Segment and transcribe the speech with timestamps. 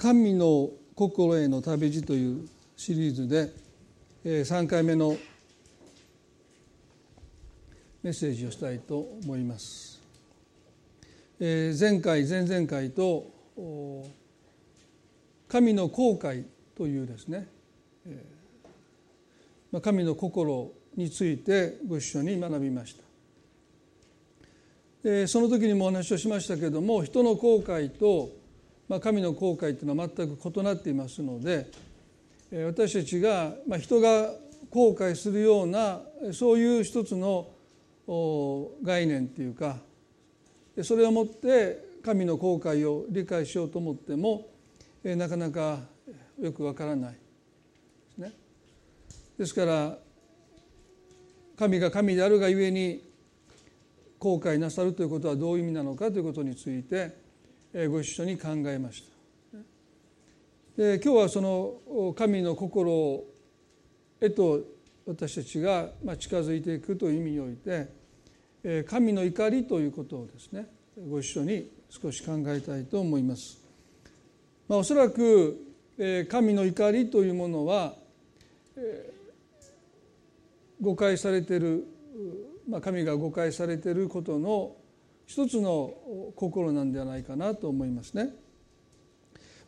[0.00, 3.52] 神の心への旅路というシリーズで
[4.24, 5.14] 3回目の
[8.02, 10.00] メッセージをしたいと思います。
[11.38, 13.30] 前回前々回と
[15.48, 16.44] 神の後悔
[16.74, 17.46] というですね
[19.82, 22.96] 神の心についてご一緒に学びまし
[25.04, 25.26] た。
[25.28, 28.39] その時にもお話をしましたけれども人の後悔と
[28.90, 31.70] まあ、神の後悔というのは全く異なっていますので
[32.66, 34.32] 私たちが、まあ、人が
[34.68, 36.00] 後悔するような
[36.32, 37.46] そういう一つの
[38.82, 39.76] 概念っていうか
[40.82, 44.48] それをもって神の後悔を理解しようと思っても
[45.04, 45.78] なかなか
[46.40, 47.18] よくわからないで
[48.16, 48.32] すね。
[49.38, 49.98] ですから
[51.56, 53.04] 神が神であるがゆえに
[54.18, 57.19] 後悔なさるということはどういう意味なのかということについて
[57.88, 59.58] ご一緒に考えました
[60.76, 63.24] で今日はその神の心
[64.20, 64.60] へと
[65.06, 70.66] 私たちが近づいていくという意味において神の怒りということをですね
[71.08, 73.58] ご一緒に少し考えたいと思います。
[74.68, 75.58] まあ、おそらく
[76.28, 77.94] 神の怒りというものは
[80.80, 81.84] 誤解されている、
[82.68, 84.76] まあ、神が誤解されていることの
[85.30, 85.94] 一つの
[86.34, 88.30] 心なんではないかなと思いますね。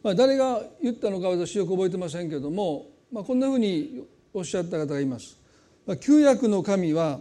[0.03, 5.39] まあ、誰が言ったのか私よく覚えてませんけれども、まあ、こんなふうにおっしゃった方がいます。
[5.87, 7.21] まあ、旧約の神は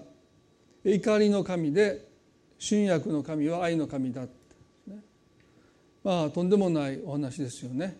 [0.83, 2.09] 怒りの神で
[2.57, 4.27] 新約の神は愛の神だ、ね、
[6.03, 7.95] まあとんでもないお話ですよね。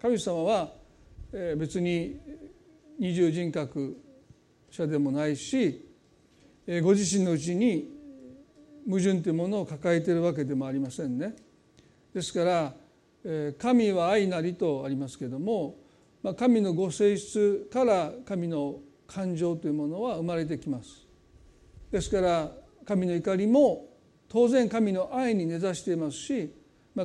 [0.00, 0.72] 神様は
[1.58, 2.18] 別に
[2.98, 4.00] 二重人格
[4.70, 5.86] 者でもないし
[6.82, 8.00] ご自身のうちに
[8.86, 11.34] 矛盾というものを抱えているわけでもありませんね。
[12.12, 12.74] ですから
[13.58, 15.78] 神は愛なりとありますけれども
[16.36, 21.06] 神のご性質から神の感情というものは生まれてきます。
[21.90, 22.52] ですから
[22.84, 23.88] 神の怒りも
[24.28, 26.54] 当然神の愛に根ざしていますし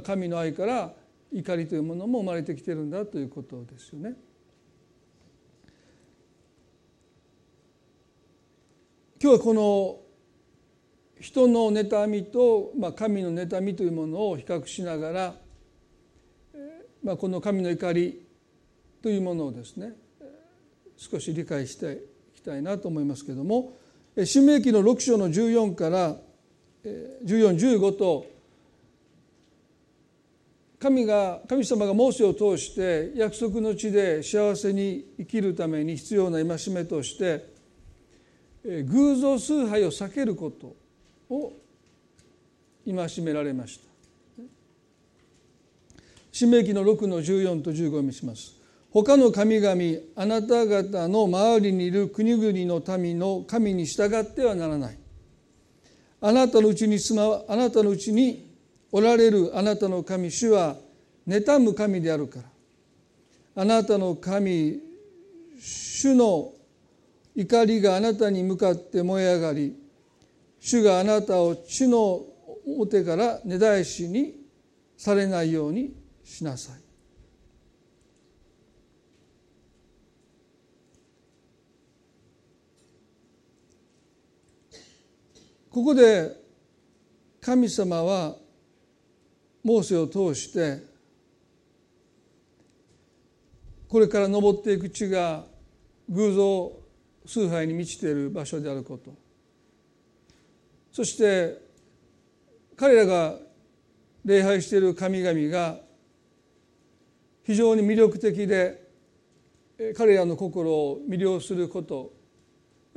[0.04, 0.94] 神の愛から
[1.32, 4.16] 怒りというものも生まれてきてるんだということですよね。
[9.20, 10.07] 今日はこの
[11.20, 15.36] 人の妬みと、まあ、神の妬みというものを比較しながら、
[17.04, 18.26] まあ、この神の怒り
[19.02, 19.94] というものをですね
[20.96, 22.04] 少し理解して
[22.36, 23.74] いきたいなと思いますけれども
[24.26, 26.18] 「新明記の6章の14から
[26.84, 28.26] 1415と
[30.80, 37.54] 神が神様がモーセを通して約束の地で幸せに生きるために必要な戒めとして
[38.64, 40.87] 偶像崇拝を避けること。
[41.30, 41.54] を
[42.86, 43.88] 戒められました。
[46.32, 48.56] 新明記の6の14と15を見します。
[48.92, 49.76] 他の神々
[50.16, 54.98] あなた方の周りにいる国々の民の神に従ってはならない。
[56.22, 58.56] あなたのうちに住まあなたのうちに
[58.92, 60.78] おられるあなたの神主は
[61.28, 62.44] 妬む神であるから。
[63.62, 64.80] あなたの神
[65.60, 66.54] 主の
[67.36, 69.76] 怒りがあなたに向かって燃え上がり
[70.60, 72.26] 主があなたを地の
[72.66, 74.36] 表から根絶やしに
[74.98, 76.88] されないようにしなさい。
[85.70, 86.36] ここで
[87.40, 88.36] 神様は
[89.64, 90.82] モーセを通して
[93.88, 95.46] これから登っていく地が
[96.10, 96.72] 偶像
[97.28, 99.27] 崇拝に満ちている場所であること
[100.92, 101.62] そして
[102.76, 103.36] 彼らが
[104.26, 105.80] 礼拝している神々が
[107.44, 108.88] 非常に魅力的で
[109.96, 112.14] 彼らの心を魅了すること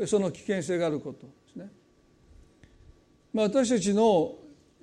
[0.07, 1.71] その危険性があることですね。
[3.33, 4.37] まあ、私たちの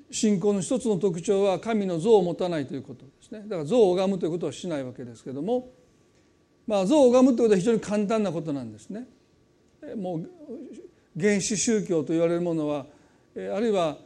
[0.10, 5.70] 信仰の一つの特徴は神の像を持たないということですねだから像を拝むということをしないわけですけども、
[6.66, 9.06] まあ、像を拝むということは非常に簡単なことなんですね。
[9.96, 10.30] もう
[11.20, 12.86] 原始宗教と言われるものは
[13.38, 13.98] あるいは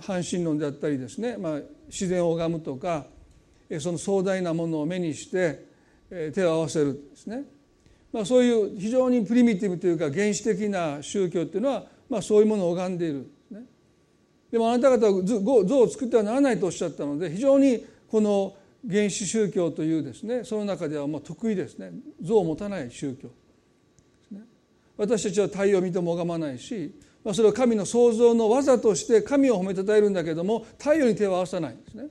[0.00, 3.06] 半神論であったりですね、まあ、自然を拝むとか
[3.80, 5.64] その壮大なものを目にして
[6.32, 7.42] 手を合わせるですね、
[8.12, 13.30] まあ、そういう非常にプリミティブというか原始的な宗教っていうのは、まあ、そういうものを拝んでいる
[14.52, 18.54] で、もあなた方は像を作ってはならないとおっしゃったので非常にこの
[18.88, 21.90] 原始宗教というですねその中ではまあ得意ですね。
[22.22, 23.30] 像を持たない宗教
[24.96, 32.04] 私たちは太陽を見ても拝まないしまあ、それは神の創造の技として神を褒めたたえるんだけども太陽に手を合わさないんですね。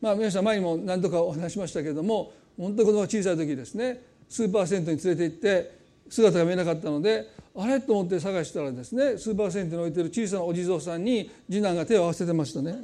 [0.00, 5.78] まあ皆さん前にも何度かお話しましたけれども本当に子供が小さい時ですねスーパー銭湯に連れて行って
[6.08, 7.80] 姿が見えなかったのであれ？
[7.80, 12.76] と思って探したらですねスーパー銭湯に置いてる小さなお地蔵さんに次男が手を合わせてましたね。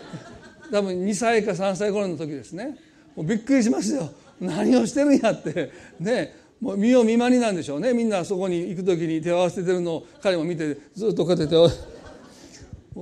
[0.70, 2.78] 多分2歳か3歳頃の時ですね。
[3.16, 4.10] もうびっくりしますよ。
[4.40, 5.70] 何をしてるんやって。
[5.98, 6.34] ね。
[6.60, 7.94] もう見よう見まになんでしょうね。
[7.94, 11.68] みんなそこに行く時に手を合わせてるのを彼も見てずっとこうやって手を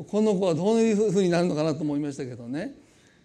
[0.05, 2.75] この子はどういうふうになるのかなと思いましたけどね。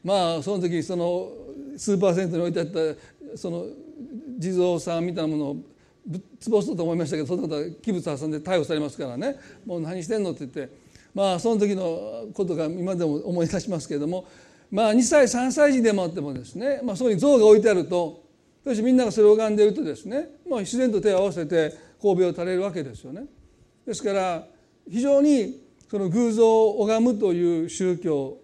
[0.03, 1.29] まあその時その
[1.77, 3.65] スーパー銭湯に置いてあったその
[4.39, 5.53] 地蔵さんみたいなものを
[6.05, 9.37] ぶっ潰すと思いましたけどそんなことは器物挟んで逮捕されますからね。
[9.65, 10.83] もう何してんのって言って。
[11.13, 14.25] まあその時のことが今でも思い出しますけれども
[14.71, 18.22] まあ2歳3歳児でもあってもですね、まあ、そこに像が置いてあると
[18.63, 23.25] そしてみんながそれを拝んでいるとですね、まあ、自然と手を合わせて神戸を垂れるわけですよね。
[23.85, 24.47] ですから
[24.89, 28.37] 非常にその偶像を拝むという宗教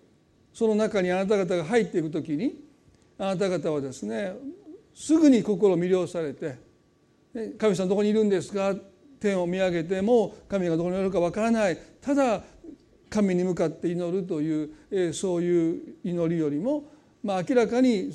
[0.54, 2.63] その中にあなた方が入っていく時に
[3.18, 4.33] あなた方はですね
[4.94, 6.57] すぐに心を魅了されて
[7.57, 8.75] 「神様どこにいるんですか?」
[9.19, 12.42] 天を見上げても神がどこにいるかわからないただ
[13.10, 16.83] 神に向かって祈るという、そういう祈りよりも、
[17.24, 18.12] まあ、明らかに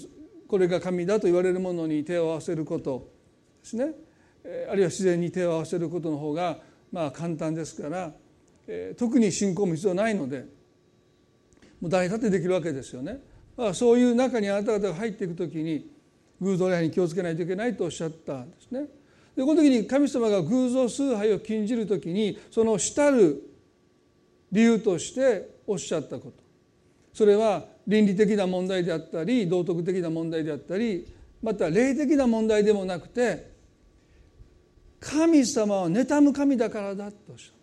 [0.55, 3.11] これが神だと言われるものに手を合わせること
[3.65, 3.91] ですね
[4.71, 6.59] あるいは自然に手を合わせることの方が
[6.93, 8.13] まあ簡単ですから、
[8.97, 10.47] 特に信仰も必要ないので
[11.81, 13.19] もう誰だってできるわけですよね。
[13.57, 15.91] まあ、そういう中にあなた方が入っていく時に
[16.41, 18.87] 偶像礼拝に気をつけないといけないとおっしゃったんですね。
[19.35, 23.43] でこの時に神様が偶像崇拝を禁じる時にその主たる
[24.53, 26.35] 理由としておっしゃったこと
[27.13, 31.07] それは倫理的な問題であったり道徳的な問題であったり
[31.43, 33.53] また霊的な問題でもなくて
[35.01, 37.17] 神様は妬む神だからだと。
[37.31, 37.55] おっしゃる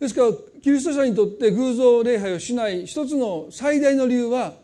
[0.00, 4.54] ですからキリスト者にとって偶像礼拝をしない一つの最大の理由は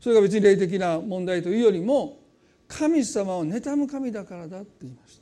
[0.00, 2.18] それが別に霊的な問題というよりも
[2.68, 5.21] 神様を妬む神だからだって言いました、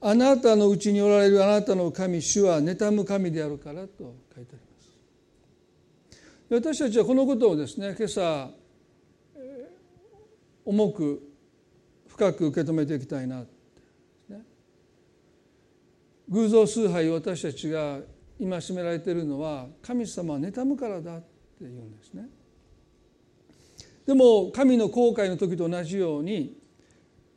[0.00, 8.50] あなたのうちにおられるあなたの神主は妬む神であるからと書いてあります私たちはこのことをですね今朝
[10.64, 11.22] 重く
[12.08, 13.44] 深く受け止めていきたいな
[16.28, 17.98] 偶像崇拝を私たちが
[18.38, 21.26] 戒められているのは神様は妬むからだって
[21.62, 22.28] 言うんですね。
[24.06, 26.56] でも神の後悔の時と同じように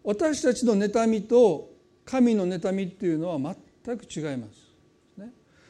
[0.03, 1.69] 私たちの妬みと
[2.05, 4.71] 神の妬みっていうのは全く違います。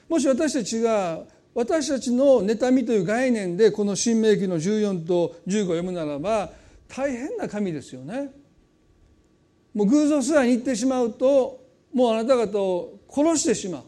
[0.09, 1.23] もし私たちが
[1.53, 6.51] 私たちの妬みという概念でこの「新明記」の14と15を読むならば
[6.87, 8.31] 大変な神ですよね。
[9.73, 13.83] もう偶像崇拝に行ってしまうともうあなた方を殺してしまう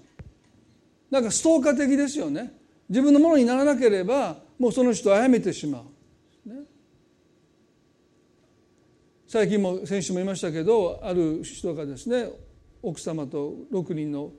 [1.09, 2.53] なんかストーカー的ですよね
[2.89, 5.83] 自分のものにならなければもうその人を殺めてしま
[6.45, 6.55] う、ね、
[9.33, 12.29] 最近も先週も言いましたけどある人がですね
[12.83, 14.29] 奥様と6人の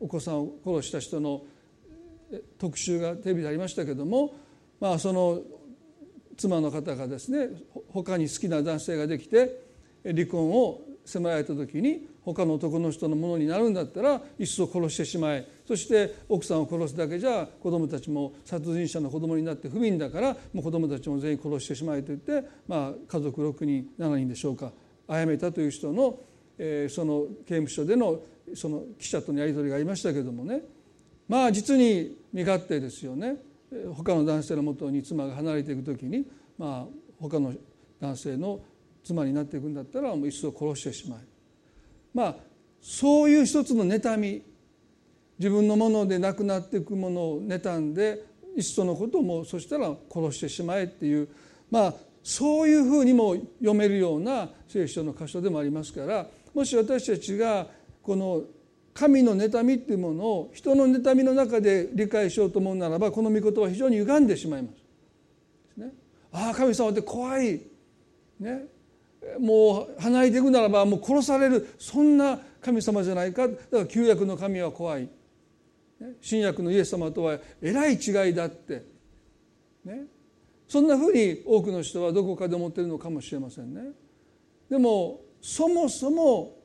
[0.00, 1.44] お子さんを殺した人の
[2.58, 4.34] 特集がテレビでありましたけども
[4.80, 5.42] まあその
[6.36, 7.50] 妻の方がですね
[7.90, 9.62] 他に好きな男性ができて
[10.04, 15.46] 離婚を迫られた時に他の男の人のものになるんだったらいっそ殺してしまえ。
[15.72, 24.70] そして奥さんを殺すだけじゃ子供たちも殺人者の子供になって不憫だからもう子供たちも全員殺してしまえと言って、まあ、家族6人7人でしょうか
[25.08, 26.20] 殺めたという人の、
[26.58, 28.20] えー、その刑務所での
[28.54, 30.60] その記者とのやり取りがありましたけどもね。
[31.26, 33.36] まあ実に身勝手ですよね。
[33.94, 36.26] 他の男性のもとに妻が離れていく時に、
[36.58, 37.54] まあ、他の
[37.98, 38.60] 男性の
[39.02, 41.26] 妻になっていくんだったらもういっそ殺してしまえ。
[42.12, 42.36] まあ
[42.82, 44.51] そういう一つの妬み。
[45.42, 48.24] 自分のものでなくなっていくものを妬んで
[48.56, 51.28] いっそのことをもうそしたら殺してしまえっていう
[51.68, 57.66] まあそういうふうにも読めるような聖書の箇所でもありますからもし私たちが
[58.04, 58.42] この
[58.94, 65.80] 神の妬みっていうものを人の妬みの中で理解しようと思うならばこの御言葉は非常に歪んでしまいます。
[65.80, 65.92] ね、
[66.30, 67.60] ああ神様って怖い、
[68.38, 68.66] ね、
[69.40, 71.74] もう離れていくならばもう殺される。
[71.80, 73.48] そんな神様じゃないか。
[73.48, 75.08] だから旧約の神は怖い。
[76.20, 78.84] 新約のイエス様とはえらい違いだって、
[79.84, 80.04] ね、
[80.68, 83.82] そんなふうに多くの人はどこかで思っているのかもしれませんね。
[84.70, 86.56] でもそもそも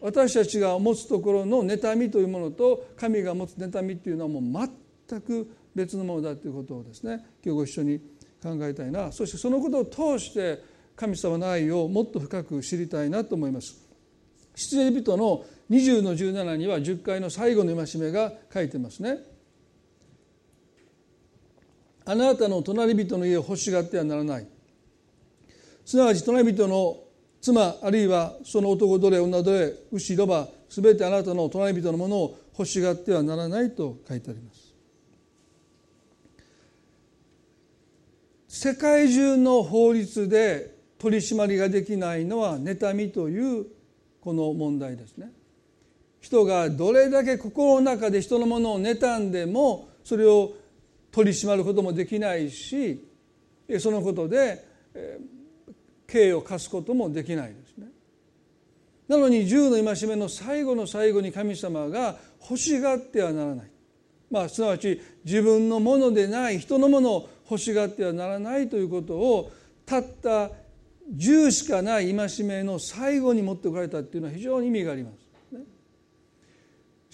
[0.00, 4.70] 私たちが持つところの妬みというものと神が持つ妬みっていうのはもう
[5.08, 7.98] 全く別のものだということをですね今日ご一緒に
[8.42, 10.62] 考えたいなそしてそのことを通して
[10.94, 13.86] 神様の愛をもっと深く知りたいなと思います。
[14.54, 19.18] 出人の20の17には10回の最後の戒めが書いてますね。
[22.04, 24.46] あなたの隣人の家を欲しがってはならない。
[25.84, 26.98] すなわち隣人の
[27.40, 34.66] 妻あるいはその男奴隷女奴隷牛ロバすべてあなたの隣人のものを欲しがってはならないと書いてあります。
[38.48, 43.66] 世界中の法律で取り締まりができないのは妬みという
[44.20, 45.30] この問題ですね。
[46.26, 50.54] 人がどれだけ心の中で人のものを妬んでもそれを
[51.12, 53.00] 取り締まることもできないし
[53.78, 54.64] そのことで
[56.08, 57.86] 刑を課すこともできないですね
[59.06, 63.70] なのに十の戒めの最後の最後に神様が欲しがってはならない、
[64.28, 69.52] まあ、すなわち自分のものでない人のものを欲しがってはならないということを
[69.84, 70.50] たった
[71.16, 75.25] 10しかない戒めの最後に持ってこられたっていうのは非常に意味があります。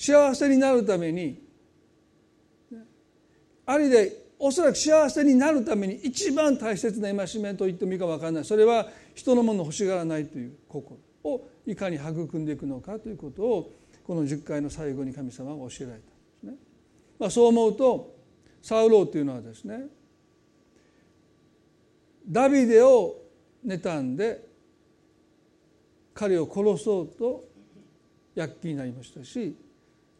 [0.03, 1.41] 幸せになるために
[3.65, 13.71] ある意でおそらく幸せになるために一番大切な戒めと言ってもいいか分からないそれは人のもの欲しがらないという心をいかに育んでいくのかということを
[14.03, 16.09] この10回の最後に神様が教えられたんで
[16.41, 16.55] すね。
[17.21, 18.17] まあ、そう思うと
[18.61, 19.85] サウローというのはですね
[22.29, 23.15] ダビデを
[23.65, 24.49] 妬んで
[26.13, 27.45] 彼を殺そうと
[28.35, 29.55] 躍起になりましたし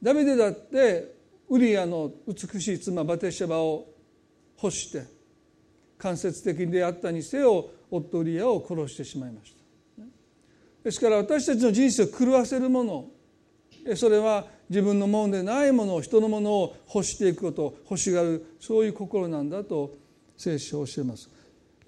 [0.03, 1.15] ダビデだって
[1.49, 3.87] ウリアの美しい妻バテシャバを
[4.61, 5.05] 欲して
[5.99, 9.63] 間接的に出会ったにせよ夫ウリアを殺してしまいました。
[10.83, 13.11] ですから私たちの人生を狂わせるもの。
[13.95, 19.95] それは自分のものでないものを人のものを欲していくこと欲しがるそういう心なんだと
[20.37, 21.31] 聖書を教えます。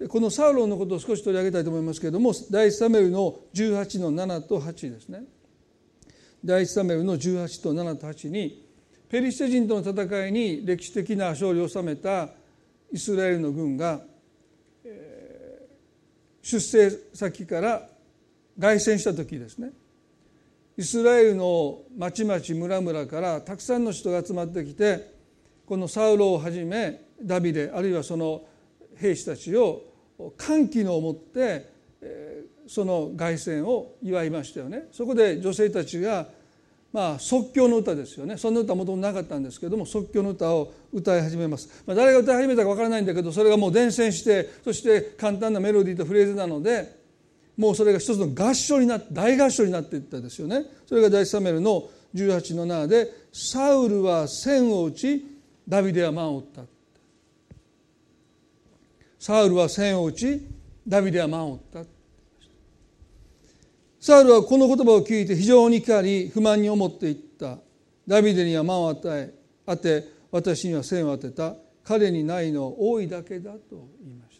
[0.07, 5.23] このサウロンのことを少し取り上げたいと思いますけれども第一サメルの18の7と8ですね。
[6.45, 8.63] 第一サメルの18と7と8に
[9.09, 12.29] ペリシテ人との戦いに歴史的な勝利を収めた
[12.93, 14.01] イスラエルの軍が
[16.43, 17.89] 出征先から
[18.59, 19.71] 凱旋した時ですね。
[20.77, 25.15] イスラエルの町々村々からたくさんの人が集まってきて
[25.65, 28.43] このサウロをはじめダビデあるいはその
[28.97, 29.81] 兵士たちを
[30.37, 31.73] 歓喜のをもって
[32.67, 34.87] その凱旋を祝いましたよね。
[34.91, 36.27] そこで女性たちが
[36.95, 38.37] まあ即興の歌ですよね。
[38.37, 46.97] そんな歌はもともとなかったんですけども即興の歌を歌い始めます、まあ、誰が歌い始めたかわからないんだけどそれがもう伝染してそして簡単なメロディーとフレーズなので
[47.57, 50.63] もうそれが一つの合唱になって大合唱になっていったですよね。
[50.85, 55.25] それが第一サメルの18の7で「サウルは千を打ち
[55.67, 56.61] ダビデは万を打った」
[59.19, 60.47] サウルは千を打ち
[60.87, 61.94] ダビデは万を打った。
[64.05, 67.57] サウルはこの言葉を聞いて非常に怒り不満に思っていった。
[68.07, 69.33] ダビデには万を与え
[69.65, 73.59] 当て私には千を当てた彼にないのは多いだけだと
[74.03, 74.39] 言いまし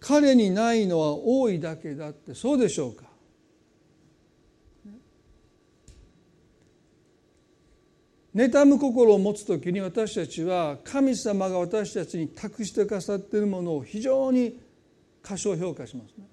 [0.00, 0.08] た。
[0.08, 3.04] 彼にないのは多いだけだってそうでしょうか？
[8.34, 14.58] 妬む心を持つ時に私たちは神様が私たちに託してくださっているものを非常に
[15.22, 16.26] 過小評価しますね。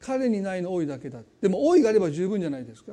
[0.00, 2.92] 彼にないの多いだけだでも多いがあれば十分じゃないですか。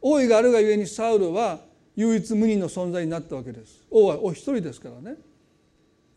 [0.00, 1.60] 多いがあるがゆえにサウルは
[1.94, 3.84] 唯一無二の存在になったわけです。
[3.90, 5.16] 王はお一人ですからね。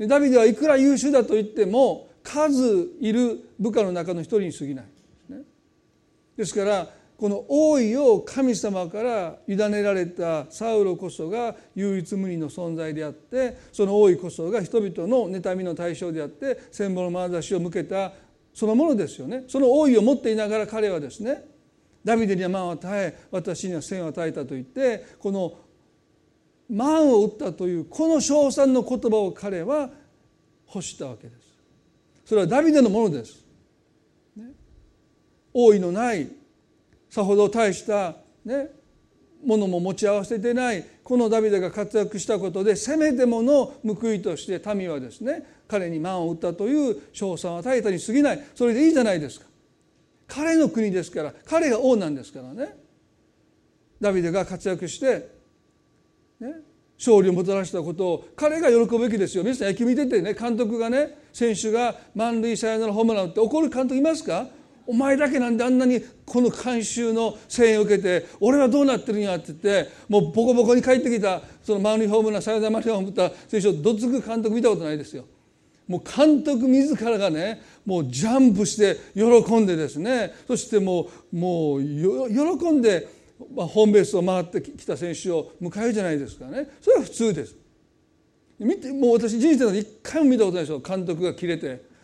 [0.07, 4.91] ダビデはいくら優秀だと言っても数いる部下の中の一人に過ぎないで
[5.27, 5.41] すね。
[6.37, 18.11] ですからこの王位を神様から委ねられたサウロこそが唯一無二の存在であってその王位こそが人々の妬みの対象であって戦後の眼差しを向けた
[18.55, 19.43] そのものですよね。
[19.49, 21.45] その王位を持っていながら彼はですね
[22.05, 25.59] ダビデには万を与え私には千を与えたと言ってこの
[26.69, 29.89] 万を打ったというこの称賛の言葉を彼は
[30.73, 31.45] 欲したわけです。
[32.25, 33.43] それはダビデのものです、
[34.37, 34.45] ね、
[35.53, 36.29] 王位のない
[37.09, 38.69] さほど大したね
[39.45, 48.43] ものも持ち合わせてないこのダビデが活躍したことでせめてもの報いとして民はですね彼に満を打ったという称賛を与えたに過ぎない。
[48.55, 49.45] それでいいじゃないですか。
[50.27, 52.75] 彼の国ですから彼が王なんですからね。
[54.01, 55.29] ダビデが活躍して、
[56.39, 56.55] ね、
[56.97, 59.43] 勝利をもたらしたことを彼が喜ぶべきですよ。
[59.43, 64.47] 皆さん野球見ててね監督がね選手が満塁サヨナラホームラン打って怒る監督いますか？
[64.87, 75.25] お前だけなんであんなにこの観衆の声援を受けて俺はどうなってるんやって言ってもうボコボコに帰ってきたそのマウンホームランサヨナラマリホームった選手をどつく監督見たことないですよ。
[75.87, 80.33] もう監督自らがねもうジャンプして喜んでですね。
[80.47, 83.07] そしてもうもう喜んで
[83.53, 86.69] まあ、ホームベースを回ってきた選手を迎えるじゃないですかね。
[86.81, 87.55] それは普通です。
[88.57, 91.95] 見てもう私人生で一回も見たことないでしょ監督が切れて。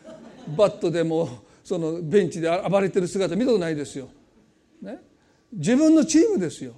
[0.57, 1.29] バットでも
[1.63, 4.10] そのベンチで暴れてる姿見たことないですよ、
[4.82, 5.00] ね、
[5.51, 6.74] 自分のチームですよ。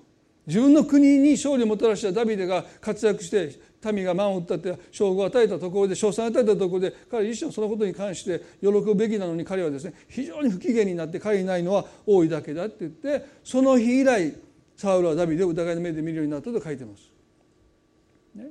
[0.46, 3.58] 自分の国に勝利をもたらしたダビデが活躍して
[3.94, 14.36] 民が満を打ったって称号を与えたところで称賛を与えたところで彼自身はそのことに関して喜ぶべきなのに彼はですね非常に不機嫌になって彼にないのは多いだけだって言ってその日以来
[14.76, 17.12] サウルはダビデを疑いの目で見るようになったと書いてます。
[18.36, 18.48] ね、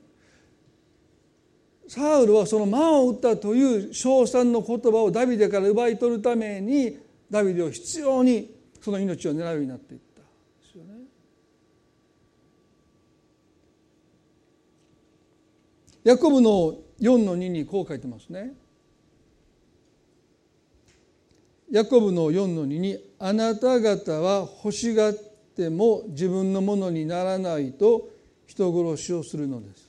[1.92, 6.96] サウルはその満を打ったという称賛の言葉をダビデから奪い取るために
[7.30, 10.26] ダビデを必要にその命を狙うようになっていったで
[10.72, 11.00] すよね。
[16.02, 18.54] ヤコブの4の2にこう書いてますね。
[21.70, 25.12] ヤコブの4の2に「あなた方は欲しがっ
[25.54, 28.08] ても自分のものにならないと
[28.46, 29.81] 人殺しをするのです」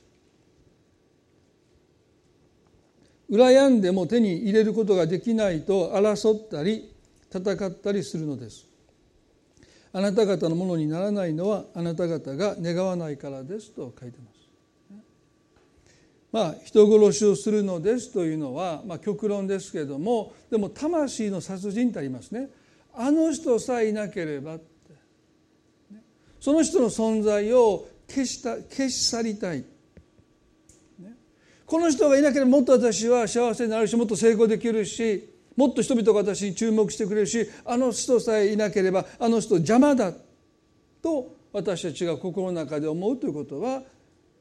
[3.30, 6.90] 羨んでも手に入れることができないと争ったり
[7.32, 8.66] 戦ったりするのです。
[9.92, 14.34] あなた方のものにならないのはあなた方が願わないからですと書いてます。
[16.32, 22.50] まあ、人殺しをするのですというのは、まあ、極論ですけれどもでも魂の殺人ってありますね。
[22.92, 24.64] あの人さえいなければって。
[26.40, 29.64] その人の存在を消した消し去りたい、
[31.74, 40.12] この人がいなければもっと私は幸せになるしもっと成功できるしもっと人々が私に注目してくれるしあの人さえいなければあの人邪魔だ
[41.02, 43.82] と私たちが心の中で思うということは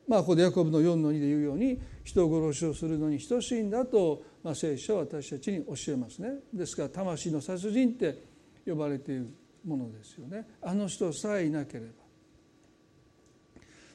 [0.07, 6.33] まあ、ここでヤコブの4の2で言うように人殺しをするのに等しいんだと、まあ、聖書は私たちに教えますね。
[6.53, 8.21] ですから魂の殺人って
[8.67, 9.33] 呼ばれている
[9.65, 10.45] ものですよね。
[10.61, 12.02] あの人さえいなければ。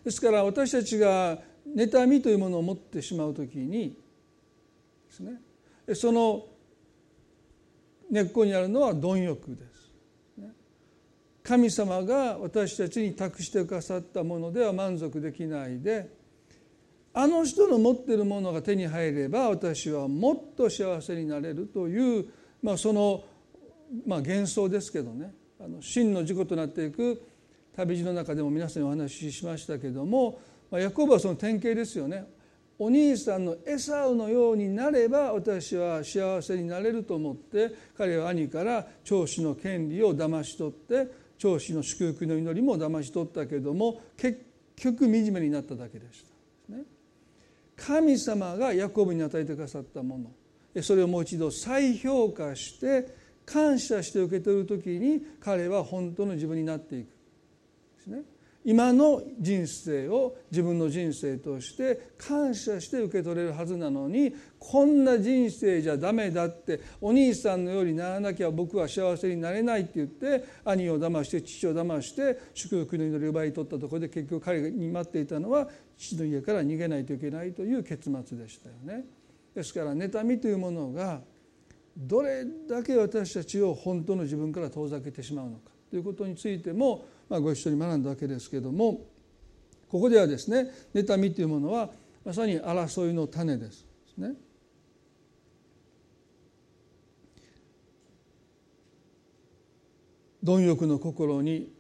[0.05, 1.39] ですから私たちが
[1.77, 3.97] 妬みというものを持ってしまう時に
[5.09, 5.41] ですね
[5.95, 6.47] その
[8.11, 9.79] 根っこにあるのは貪欲です。
[11.43, 16.11] 神様が私たちに託してくださったものでは満足できないで
[17.15, 22.27] あの人の持っているものが手に入れば私はもっと幸せになれるという、
[22.63, 23.25] まあ、その、
[24.07, 25.33] まあ、幻想ですけどね。
[25.61, 27.21] あの真の事故となっていく
[27.79, 32.27] 旅路の中でも皆さんにお話ししましたけども、まあ、ヤコブはその典型ですよね。
[32.77, 44.45] お兄さんのエサウのようになれば私は幸せになれると思って彼は兄から長子の権利を騙し取って長子の祝福の祈りも騙し取ったけども結
[44.77, 46.25] 局惨めになっただけでし
[46.69, 46.85] た、ね、
[47.77, 50.83] 神様がヤコブに与えてくださったもの。
[50.83, 53.13] それをもう一度再評価して
[53.45, 57.18] 感謝して受け取る時に彼は本当の自分になっていく。
[58.09, 58.23] ね
[58.65, 79.05] 今の人生を自分の人生として感謝して受け取れるはずなのにこんな人生じゃダメだってお兄さんのようにならなきゃ僕は幸せになれないって言って兄を騙して父を騙して祝福の祈りを奪い取ったところで結局彼に待っていたのは父の家から逃げないといけないという結末でしたよね。
[79.55, 81.21] ですから妬みというものが
[81.97, 89.01] どれだけ私たちを本当の自分から遠ざけてしまうのかということについてもまあ、ご一緒に学んだわけですけども
[89.91, 91.91] ここではですね妬みというものは
[92.25, 93.87] まさに争いの種です
[94.19, 94.35] ね。
[100.43, 101.73] 貪欲の心に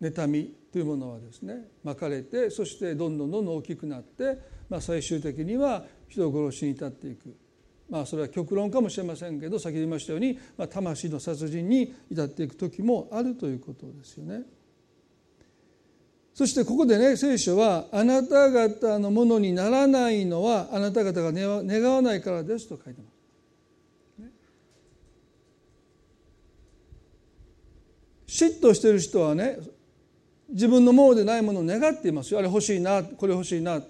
[0.00, 7.34] 妬みというものはですね巻かれてそしてどんどんどんどん大きくなって、まあ、最終的には人殺しに至っていく
[7.88, 14.42] まあそれは極論かもしれませんけど先ほど言いましたように、まあ、魂の殺人に至っていく時もあるということですよね。
[16.34, 23.16] そしてここでね聖書は「あなた方のものにならないのはあなた方が願わないからです」と書いてます。
[28.26, 29.58] 嫉妬している人はね
[30.50, 33.80] 自分のものでないものを願っていますよあれ欲しいなこれ欲しいな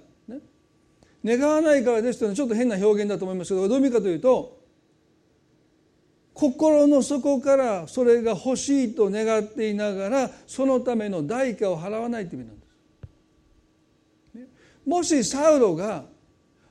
[1.27, 4.61] 願わないからですというのはちょっと変な表現だと思いますけどどういう意味かというと
[6.33, 12.67] 心の底からそれが欲しいと願っていながらそのための代価を払わないという意味なんです。
[14.87, 16.05] もしサウロが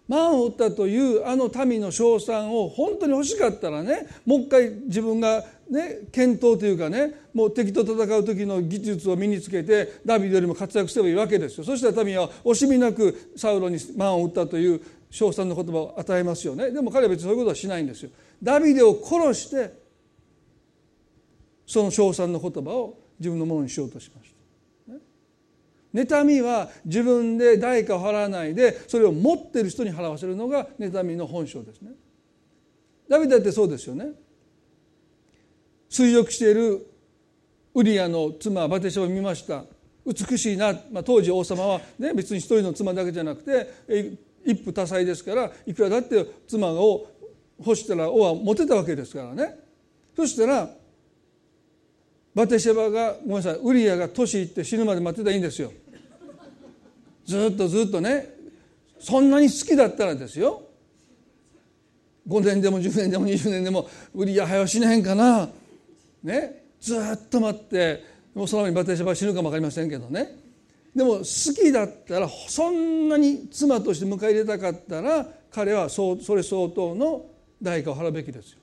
[0.08, 11.64] 満を打ったというあの民の称賛を本当に欲しかったらねもう一回自分がね検討というかねもう敵と戦う時の技術を身につけてダビデよりも活躍すればいいわけですよ。
[11.64, 16.72] そしたら民は惜しみなくサウロに満を打ったという称賛の言葉を与えますよね。
[16.72, 18.12] でも彼は別にそういうことはしないんですよ。
[18.44, 19.74] ダビデを殺して
[21.66, 24.35] その称賛の言葉を自分のものにしようとしました。
[25.96, 31.92] 妬みは自分で代価を払わないでそれを持っている人に払わせるのが妬みの本性ですね。
[33.08, 34.10] ダビデってそうですよね。
[35.90, 36.86] 追憶している
[37.74, 39.64] ウリアの妻バテシャを見ました。
[40.06, 47.08] 美しいな、まあ、当時王様は、ね、別に一人の妻だけじゃなくて一夫多妻ですからいくらだって妻を
[47.60, 49.58] 欲したら王はモテたわけですからね。
[50.16, 50.70] そしたら
[52.36, 55.72] バテシェバがごめんなさいウリアが年いって死ぬまで待ってたらいいんですよ。
[57.26, 58.34] ずっとずっとね
[59.00, 60.62] そんなに好きだったらですよ。
[62.28, 65.50] 5年でも10年でも20年でもウリア早死ねへんかな。
[66.24, 66.64] ね。
[66.80, 70.38] ずっと待ってもうその前にバテシェバ死ぬかも分かりませんけどね。
[70.96, 77.26] でも好きだったらそんなに妻として迎え入れたかったら彼はそれ相当の
[77.62, 78.60] 代価を払うべきですよ。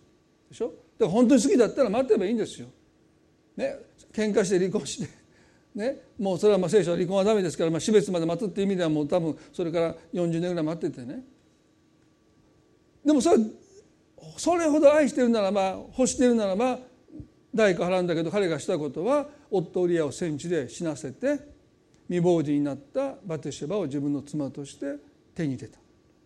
[0.50, 0.66] でしょ。
[0.66, 2.68] だから本当に好きだったら待てばいいんですよ。
[3.56, 3.76] ね。
[4.12, 5.21] 喧嘩して離婚して
[5.74, 11.24] ね、もうそれはまあ聖書は離婚はダメですから、まあ、死別まで待つっていう意味ではもう多分それから40年ぐらい待っててね。
[13.04, 13.38] でもそれ
[14.36, 16.78] それほど愛してるならば欲してるならば
[17.54, 21.40] 代価払うんだけど彼がしたことは夫ウリアを戦地で死なせて
[22.06, 24.96] 未亡人になったバテシェバを自分の妻として
[25.34, 25.78] 手に入れた、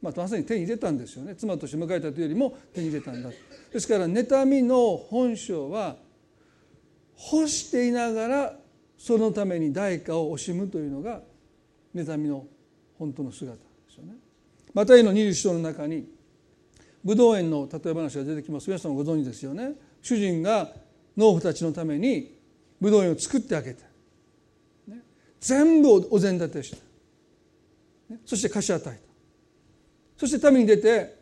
[0.03, 1.35] まあ、まさに手に入れたんですよね。
[1.35, 3.31] 妻として迎えたというよりも手に入れたんだ。
[3.73, 5.97] ですから妬みの本性は
[7.33, 8.57] 欲していながら
[8.99, 11.21] そのために代価を惜しむというのが
[11.95, 12.47] 妬みの
[12.99, 14.15] 本当の姿ですよね。
[14.75, 16.09] マタイの20章の中に
[17.05, 18.69] ブドウ園の例え話が出てきます。
[18.69, 19.73] 皆さんご存知ですよね。
[20.03, 20.73] 主人が
[21.17, 22.37] 農夫たちのために
[22.81, 23.83] ブドウ園を作ってあげて、
[24.89, 25.03] ね、
[25.41, 26.77] 全部お膳立てして、
[28.11, 29.01] ね、そして貸し与えた。
[30.17, 31.17] そして民に出て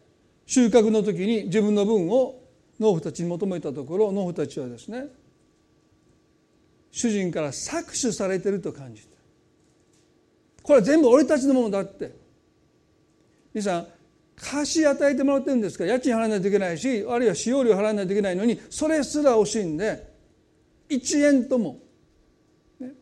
[0.46, 2.40] 収穫の時に自分の分を
[2.78, 5.06] 農夫たちに求めたところ農夫たちはですね
[6.96, 9.08] 主人から搾取されてると感じて
[10.62, 12.14] これは全部俺たちのものだって。
[13.52, 13.86] 皆さん
[14.36, 15.84] 貸し与えてもらってるんですか？
[15.84, 20.12] ら家賃払わないといけないしあるいは使用料払わないといけないのにそれすら惜しんで
[20.88, 21.78] 1円とも、
[22.80, 22.92] ね、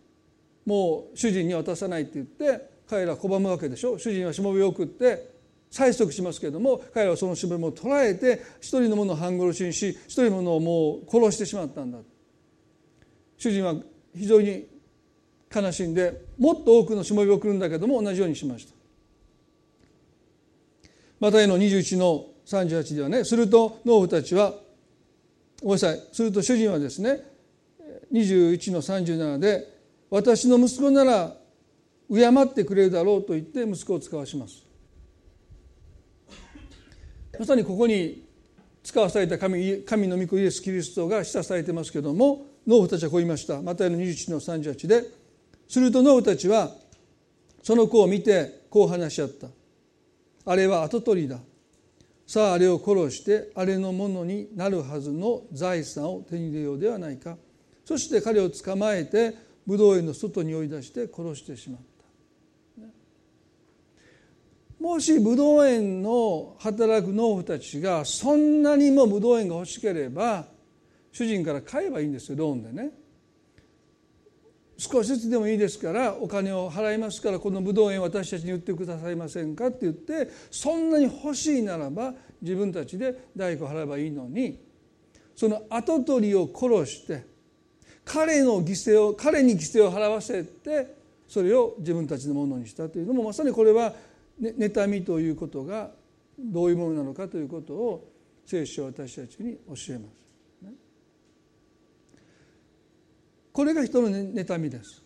[0.66, 3.98] もう主人に渡さないって言って彼ら拒むわけでしょ？
[3.98, 5.30] 主人はしもべを送って
[5.70, 12.11] 催促しますけれども彼らはそのしもべを捕らえて一人のものを半殺しにし一人のものをもう殺してしまったんだって。
[13.42, 13.74] 主人は
[14.14, 14.68] 非常に
[15.52, 18.74] 悲しんでもっと多くのしもべを送るんだけども同じようにしました。
[21.18, 24.54] マタイの21の38ではねすると農夫たちは
[25.60, 27.20] ごめんなさいすると主人はですね
[28.12, 29.66] 21の37で
[30.08, 31.34] 私の息子なら
[32.08, 34.62] 敬ってくれるだろうと言って息子を使わします。
[37.40, 38.24] まさにここに
[38.84, 43.60] 使わされた神神の御子イエス・キリストが示唆されてますけども農夫たちはこう言いました。
[43.60, 45.04] マタイの21の38で
[45.68, 46.70] すると農夫たちは
[47.62, 49.48] その子を見てこう話し合った。
[50.44, 51.38] あれは跡取りだ。
[52.26, 57.36] さああれを殺してあれのものになるはずの財産を手に入れようではないか。
[57.84, 59.34] そして彼を捕まえて
[59.66, 61.86] 武道園の外に追い出して殺してしまった。
[64.80, 70.44] もし武道園の働く農夫たちがそんなにも武道園が欲しければ
[71.12, 72.90] 主人から買えばいいんですよローンでね
[74.78, 84.58] 少しずつでもいいですからお金を払いますからこのブドウ園私たちに売ってくださいませんかって言ってそんなに欲しいならば自分たちで代価を払えばいいのに
[85.36, 87.24] その跡取りを殺して
[88.04, 90.96] 彼の犠牲を彼に犠牲を払わせて
[91.28, 93.94] それを自分たちのものにしたというのもまさにこれは
[94.40, 95.90] 妬みということが
[96.38, 98.12] どういうものなのかということを
[98.44, 100.21] 聖書は私たちに教えます。
[103.52, 105.02] これが人の妬みです。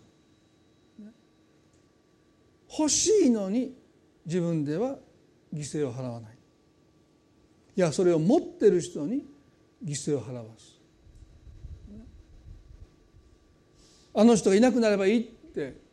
[2.79, 3.75] 欲しいのに
[4.25, 4.97] 自分では
[5.53, 6.33] 犠牲を払わない。
[7.77, 9.25] いやそれを持ってる人に
[9.85, 10.77] 犠牲を払わす。
[14.15, 15.87] あの人がいなくなればいいって。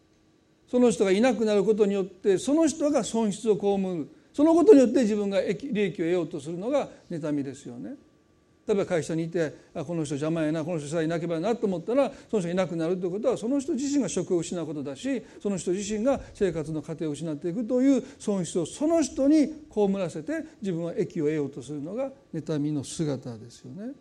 [0.73, 4.09] その人がいなくなることによってその人が損失を被る。
[4.33, 7.93] そのことによって自分が利益を得ようとするのが妬みですよね。
[8.65, 23.93] 例えば会社にいてあこの人邪魔やなこの人さえいなければなと思ったらその人がいなくなるということはその人自身が職を失うことだしその人自身が生活の糧を失っていくという損失をその人に被らせて自分は益を得ようとするのが妬みの姿ですよね。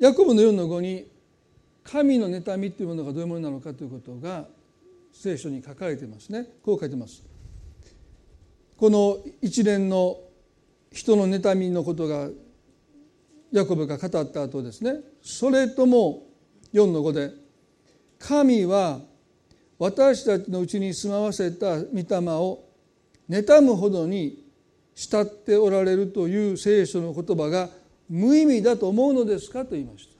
[0.00, 1.06] ヤコブの4の5に
[1.84, 4.48] 神の妬みというものがどういうものなのかということが
[5.12, 7.22] 聖書に書かれてますねこう書いてます。
[8.76, 10.18] この一連の
[10.92, 12.28] 人の妬みのことが
[13.50, 15.00] ヤコブが語った後ですね。
[15.22, 16.26] それとも
[16.72, 17.32] 4の5で
[18.18, 19.00] 「神は
[19.78, 22.64] 私たちのうちに住まわせた御霊を
[23.28, 24.44] 妬むほどに
[24.94, 27.68] 慕っておられるという聖書の言葉が
[28.08, 30.12] 無意味だと思うのですかと言いました。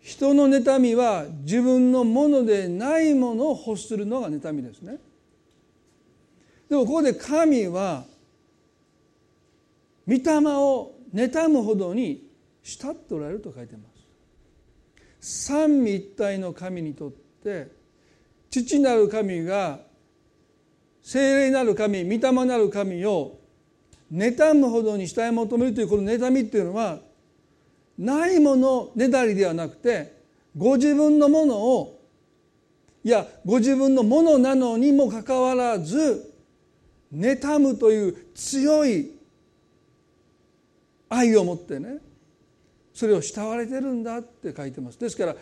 [0.00, 4.98] 人の妬みは自分のものでないものを欲するのが妬みですね。
[6.68, 8.04] でもここで神は
[10.06, 10.20] 御霊
[10.56, 12.28] を妬むほどに
[12.62, 13.82] 慕っておられると書いてま
[15.20, 15.56] す。
[15.58, 17.10] 三位一体の神にとっ
[17.42, 17.68] て
[18.50, 19.80] 父なる神が
[21.02, 23.38] 精霊なる神御霊なる神を
[24.12, 27.00] 妬むほどに慕い求めるというこの妬みっていうのは
[27.98, 30.16] ないものねだりではなくて
[30.56, 32.00] ご自分のものを
[33.04, 36.25] いやご自分のものなのにもかかわらず
[37.14, 39.12] 妬むという強い
[41.08, 41.98] 愛を持ってね
[42.92, 44.98] それを慕われてるんだって書いてます。
[44.98, 45.36] ですから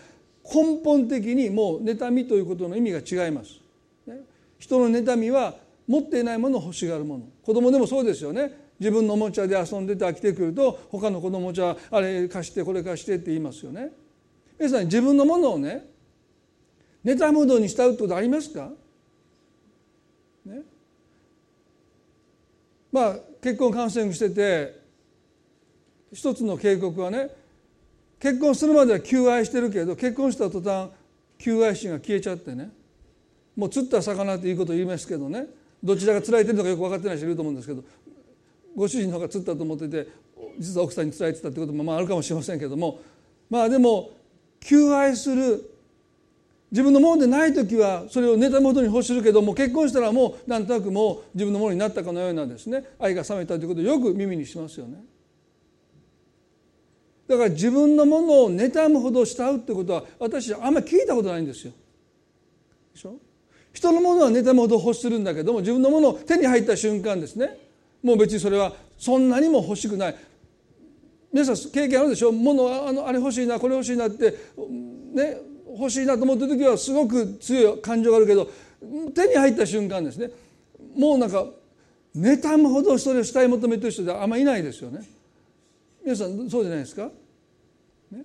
[0.44, 3.60] 根本的にもう妬みということの意味が違います、
[4.06, 4.20] ね、
[4.58, 5.54] 人の妬みは
[5.86, 7.24] 持っていないものを欲しがるもの。
[7.42, 8.64] 子供でもそうですよね。
[8.80, 13.92] 自分のおもちゃで遊んでて飽きてくると他の子のおもちゃあれ貸してこれ貸してって言いますよね。
[14.58, 15.86] 皆さん自分のものをね
[17.04, 18.70] 妬む度に慕うってことありますか
[20.46, 20.62] ね
[22.94, 24.80] まあ結婚カウンセリングしてて
[26.12, 27.28] 一つの警告はね
[28.20, 30.90] 結婚するまでは求愛してるけど結婚した途端
[31.36, 32.70] 求愛心が消えちゃってね
[33.56, 35.46] もう釣った魚っていうこと言いますけどね
[35.82, 37.82] どちらがつられてるのかよく分かってない人いると思うんですけど
[38.76, 40.06] ご主人の方が釣ったと思ってて
[40.60, 43.00] 実は奥さんにつられてたってこともまああるかもしれませんけども
[43.50, 44.12] まあでも
[44.60, 45.73] 求愛する
[46.74, 52.82] 自分のものでない時はそれを妬むほどに欲するけども結婚したらもうなんとなくもう自分のものになったかのようなですね。
[52.98, 55.04] 愛が冷めたということをよく耳にしますよね。
[57.28, 61.72] だから自分のものを妬むほど慕うってことは私あんまり聞いたことないんですよ。
[62.92, 63.14] でしょ？
[63.72, 67.56] 人のものは妬むほど欲するんだけども自分のものを手に入った瞬間ですね。
[68.02, 70.16] もう別にそれはそんなにも欲しくない。
[71.32, 72.32] 皆さん経験あるでしょ？
[72.32, 74.36] 物あのあれ欲しいなこれ欲しいなって
[75.14, 78.48] ね欲しいなと思った時はすごく強い感情があるけど
[79.14, 80.30] 手に入った瞬間ですね。
[80.96, 81.46] もうなんか
[82.16, 85.04] 妬むほどそれを慕い求めてる人であんまりいないですよね。
[86.04, 87.10] 皆さんそうじゃないですか、
[88.12, 88.24] ね、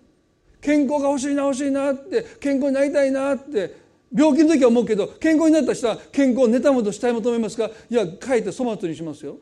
[0.62, 3.75] 健康が欲しいな欲しいなって健康になりたいなって
[4.13, 7.69] 病気の時は思うけど健康になった人は健康を妬むほど慕い求めますか？
[7.89, 9.38] いやかえって粗末にしますよ。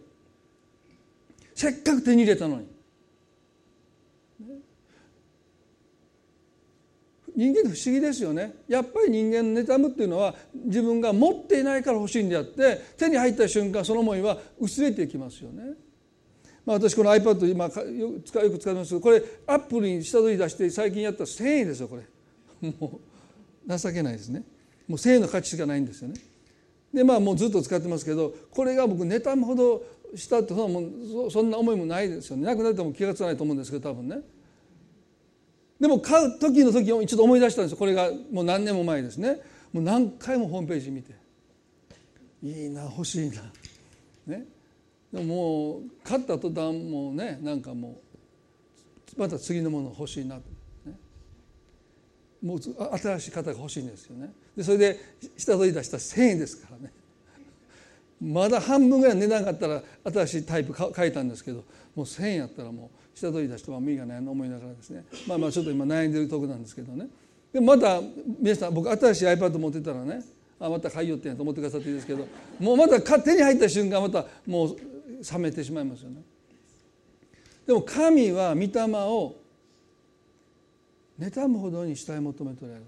[1.55, 2.76] せっかく手に入れたのに。
[7.38, 8.56] 人間って不思議ですよね。
[8.67, 15.76] やっぱり人間の妬むっていうのは自分が持っていないから欲しいんであって手に入った瞬間その思いは薄れていきますよね。
[16.65, 22.04] まあ、私この iPad 今よく使いますけどこれアップルに下取り出して最近やったら1000円ですよこれ。
[22.80, 23.00] も
[23.67, 24.43] う情けないですね。
[24.88, 26.15] もう1000円の価値しかないんですよね。
[26.91, 32.45] でまあもうずっと使ってますけどこれが僕妬むほどしたってそんな思いもないですよね。
[32.45, 34.21] なくなっても気が付かないと思うんですけど多分ね。
[35.79, 39.39] でも買う時の時をちょっと思い出したんですこれがもう何年も前ですね。
[39.71, 41.13] もう何回もホームページ見て。
[42.41, 43.41] いいな欲しいな。
[44.25, 44.45] ね。
[45.11, 48.01] でももう買った途端もうねなんかも
[49.17, 50.41] うまた次のもの欲しいな、ね、
[52.43, 54.33] もう新しい方が欲しいんですよね。
[54.55, 54.99] でそれで
[55.37, 56.93] 下取り出したら1,000円ですからね。
[58.19, 61.63] まだ半分ぐらい値段があったら新しいタイプ買えたんですけど
[61.95, 67.08] もう1,000円やったらもう下取り出してもいいかな思いながらですねまあまあちょっと今悩んでるとこなんですけどね
[67.51, 67.99] でまた
[68.39, 70.21] 皆さん僕新しい iPad 持ってたらね
[70.60, 72.27] あまた買いよってんと思ってくださっていいですけど
[72.60, 74.77] もうまた手に入った瞬間またもう
[75.32, 76.21] 冷めてしまいますよね。
[77.65, 79.36] でも神は御霊を
[81.19, 82.86] 妬むほどに慕い求めておられる。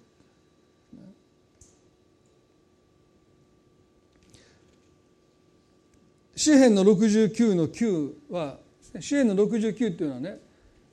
[6.35, 8.58] 詩篇の69の9は
[8.99, 10.39] 詩篇の69っていうのはね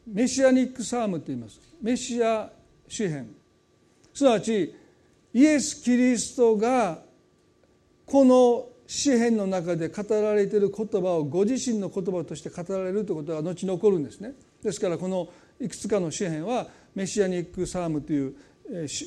[0.07, 1.61] メシアニックサームと言います。
[1.83, 2.51] メシア
[2.89, 3.29] 詩篇
[4.15, 4.75] すなわち
[5.35, 7.03] イエス・キリストが
[8.07, 14.33] この詩篇の中で語られている言葉をご自身の言葉として語られるということが後に起こるんですね。
[14.63, 15.29] ですからこの
[15.61, 18.35] いくつかの詩篇はメシアニック・サームという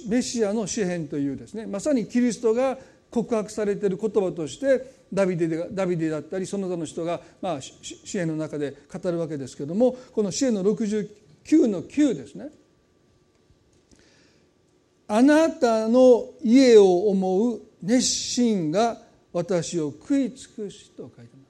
[0.07, 1.65] メシアの詩篇というですね。
[1.65, 2.77] まさにキリストが
[3.11, 11.07] 告白されている言葉としてダビデダビデだったりその他の人が、まあ、詩篇の中で語るわけですけどもこの詩篇の69
[11.67, 12.49] の9ですね
[15.07, 19.01] あなたの家を思う熱心が
[19.33, 21.43] 私を食い尽くしと書いてま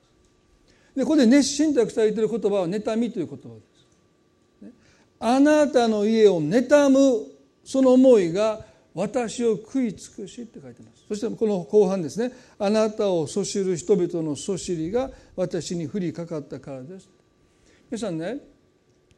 [0.93, 0.95] す。
[0.95, 3.61] でここで熱心と訳されている言葉は妬みという言葉で
[4.61, 4.73] す。
[5.19, 7.27] あなたの家を妬む
[7.65, 8.65] その思いが
[8.99, 11.05] 私を食い尽くしって書いてます。
[11.07, 12.33] そしてこの後半ですね。
[12.57, 17.07] あなたをそしる人々のそしりが私に降りかかったからです。
[17.89, 18.37] 皆さんね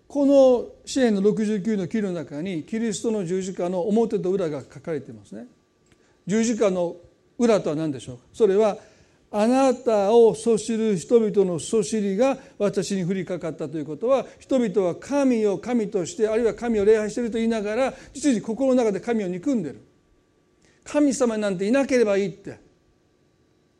[0.07, 5.47] この詩篇の69の記の中にキリストの十字架の表と裏が書かれていますね。
[6.27, 6.97] 十字架の
[7.39, 8.23] 裏とは何でしょうか？
[8.33, 8.77] それは
[9.33, 19.81] あなたをそしる人々のそしりが私に降りかかったということは人々は神を神としてあるいは神を礼拝していると言いながら実に心の中で神を憎んでる。
[20.83, 22.59] 神様なんていなければいいって、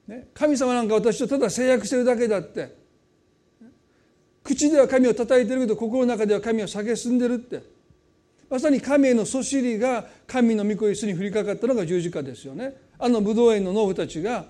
[0.08, 2.80] ね、神様なんか私とただ制約してるだけだって。
[4.44, 7.62] 口では神を叩いてるけど心の中では神を蔑んでるって。
[8.50, 12.74] まさに神へのそしりが神の御子イスに降りかかったのが十字架ですよね。
[12.98, 14.46] あの武道園の農夫たちが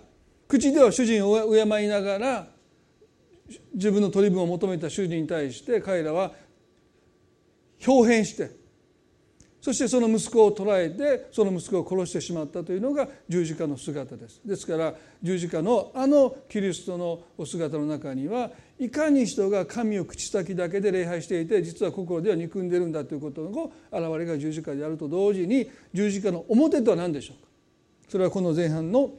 [0.51, 2.47] 口では主人を敬いながら
[3.73, 6.33] 自分の取り分を求めた主人に対して彼らは
[7.87, 8.51] 表変して
[9.61, 14.41] そしてその息子を捕らえてその息子を殺してしまったというのが十字架の姿です。
[14.43, 27.47] ですから十字架のあのキリストのお姿の中にはいかに人が神を口先だけで礼拝していて実は心では憎んでるんだということの現れが十字架であると同時に十字架の表とは何でしょうか？
[28.09, 29.11] それはこの前半の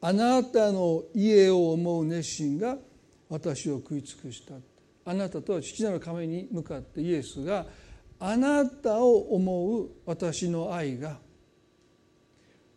[0.00, 2.76] あなたの家を思う熱心が
[3.28, 4.54] 私を食い尽くした
[5.04, 7.66] あなたとは父なる神に向かってイエスが
[8.18, 11.18] あなたを思う私の愛が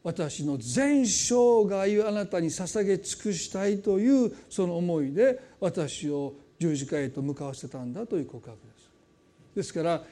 [0.04, 8.90] 私の全生涯をあなたに捧げ尽くしたいというその思いで私を十字架へと向かわせたんだという告白です。
[9.56, 10.04] ですから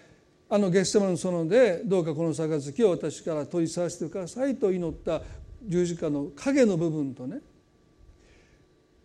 [0.50, 5.22] あのゲッセマの園でどうかこの杯を私から取り去せてくださいと祈った
[5.66, 7.40] 十字架の影の部分とね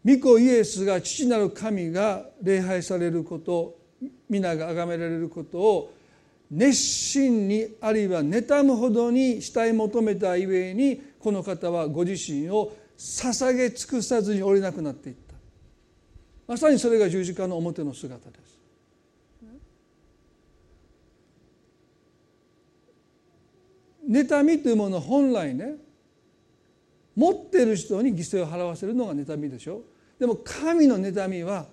[0.05, 3.79] 御子イエスが父なる神が礼拝されること
[4.29, 5.95] 皆が崇められることを
[6.51, 15.35] 熱心にあるいは妬むほどに慕い求めたゆえにこの方はご自身を捧げ尽くさずに折れなくなっていった
[16.47, 18.53] まさにそれが十字架の表の姿です。
[24.07, 25.77] 妬みというもの本来ね
[27.15, 29.83] 持ってる人に犠牲を払わせるのが妬みでしょ？
[30.19, 31.67] でも神の妬みは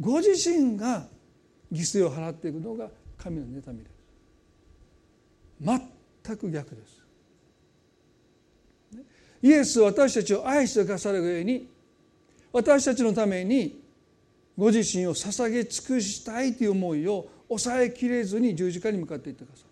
[0.00, 1.06] ご自身が
[1.72, 3.90] 犠牲を払っていくのが神の妬みです。
[6.24, 7.00] 全く逆です。
[9.42, 11.68] イエスは私たちを愛してくださる上に
[12.52, 13.80] 私たちのために
[14.58, 19.69] ご自身を捧げ尽くしたいという思いを抑えきれずに十字架に向かっていってください。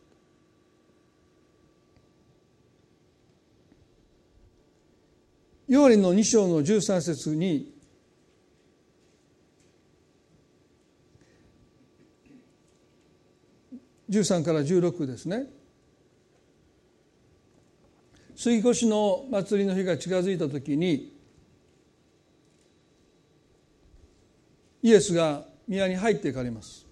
[5.69, 7.75] ヨーリの2章の13節に
[14.09, 15.47] 13から16ですね。
[18.35, 21.13] 杉越の祭りの日が近づいた時に
[24.81, 26.88] イエスが宮に入っていかれます。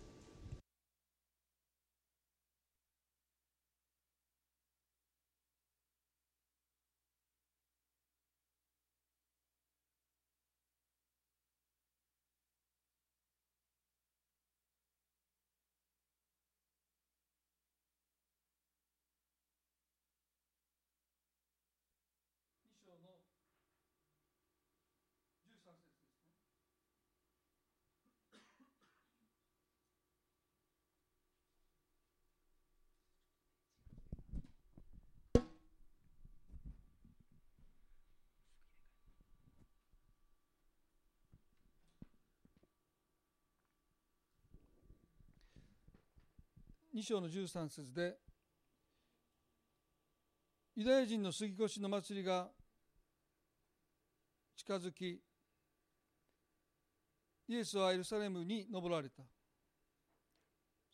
[46.97, 48.15] 2章の13節で
[50.77, 52.49] ユダヤ人の杉越の祭りが
[54.57, 55.21] 近づき
[57.49, 59.23] イエスはエルサレムに登られた。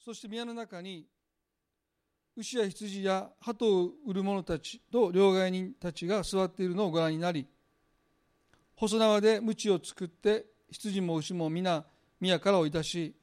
[0.05, 1.07] そして宮の中に
[2.37, 7.47] 牛や羊や鳩を売る者たちと両替人たちが座っているのをご覧になり
[8.75, 11.85] 細縄で鞭を作って羊も牛も皆
[12.19, 13.15] 宮から追い出し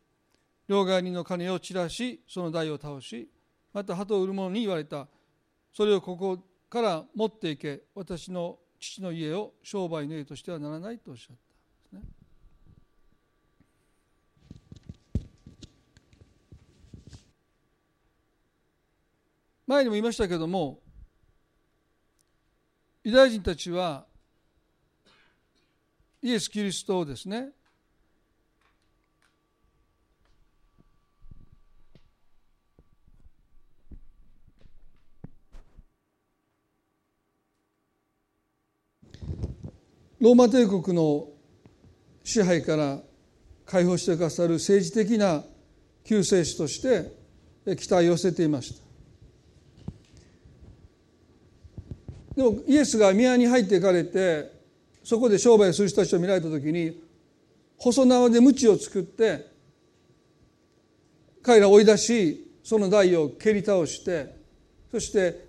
[0.70, 3.28] 両替人の金を散らしその台を倒し
[3.74, 5.08] また鳩を売る者に言われた
[5.74, 6.38] それをここ
[6.70, 11.38] から持っていけ私の父の家を商売の家としてはならないとおっしゃっ
[11.92, 12.12] たんですね。
[19.66, 20.80] 前にも言いましたけども
[23.04, 24.06] ユダヤ人たちは
[26.22, 27.50] イエス・キリストをですね
[40.20, 41.28] ローマ帝国の
[42.24, 43.00] 支配から
[43.66, 45.44] 解放してくださる政治的な
[46.04, 47.12] 救世主として
[47.76, 48.90] 期待を寄せていました
[52.36, 54.52] でもイエスが宮に入っていかれて
[55.04, 57.02] そこで商売する人たちを見られた時に
[57.78, 59.48] 細縄で鞭を作って
[61.42, 64.36] 彼らを追い出しその台を蹴り倒して
[64.92, 65.48] そして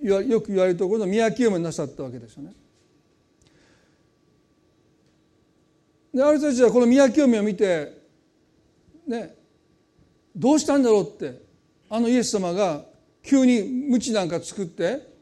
[0.00, 2.52] よく言われるところの宮清めなさったわけですよね。
[6.12, 8.02] である人たちはこの宮清めを見て
[9.06, 9.34] ね
[10.34, 11.42] どうしたんだろうって
[11.88, 12.84] あのイエス様が
[13.22, 15.12] 急に鞭なんか作って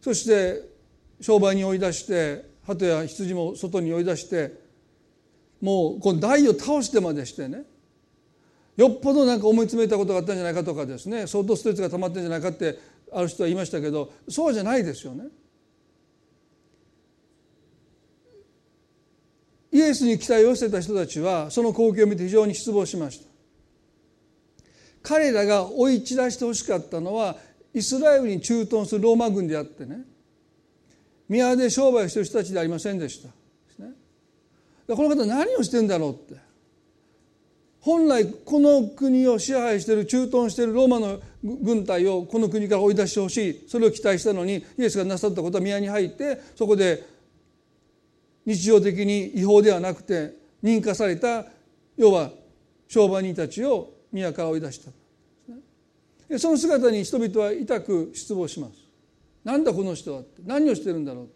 [0.00, 0.62] そして
[1.20, 4.52] 商売に追い出して鳩や羊も外に追い出して
[5.60, 7.62] もうこの台を倒してまでしてね
[8.76, 12.78] よっぽどなんか思い詰めたことがあったんじゃないかとかですね相当ストレスが溜まってんじゃないかって
[13.12, 15.24] ある人は言いましたけどそうじゃないですよね。
[19.78, 23.28] イエスに期待を寄せた人たちはその光景を見て非常に失望しました。
[25.02, 27.36] 彼らが追い散らしてほしかったのは
[27.72, 30.00] イスラエルに駐屯するローマ軍であってね
[31.28, 33.28] 宮で商売をしてる人たちでありませんでした。
[34.96, 36.34] この方何をしてんだろうって
[37.80, 47.17] 本来この国を支配している駐屯しているローマの軍隊をこの国から追い出してほしいそれを期待したのにイエスがなさったことは宮に入ってそこで
[48.48, 50.34] 日常的に違法ではなくて
[50.64, 51.44] 認可された
[51.98, 52.30] 要は
[52.88, 54.80] 商売人たちを宮から追い出し
[56.30, 56.38] た。
[56.38, 58.72] その姿に人々は痛く失望します。
[59.44, 60.40] なんだこの人はって。
[60.46, 61.34] 何をしてるんだろうって。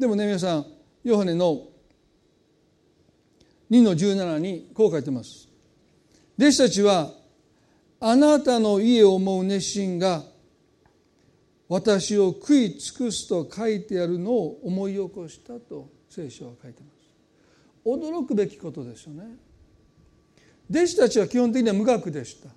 [0.00, 0.66] でもね皆さん
[1.04, 1.68] ヨハネの
[3.70, 5.48] 2の17にこう書いてます。
[6.36, 7.12] 弟子たちは
[8.00, 10.24] あなたの家を思う熱心が
[11.68, 16.98] 私を食い尽くすと書いてあるのを思い起こしたと聖書は書いてます。
[17.84, 19.24] 驚くべきことですよね。
[20.70, 22.48] 弟子たちは基本的には無学でした。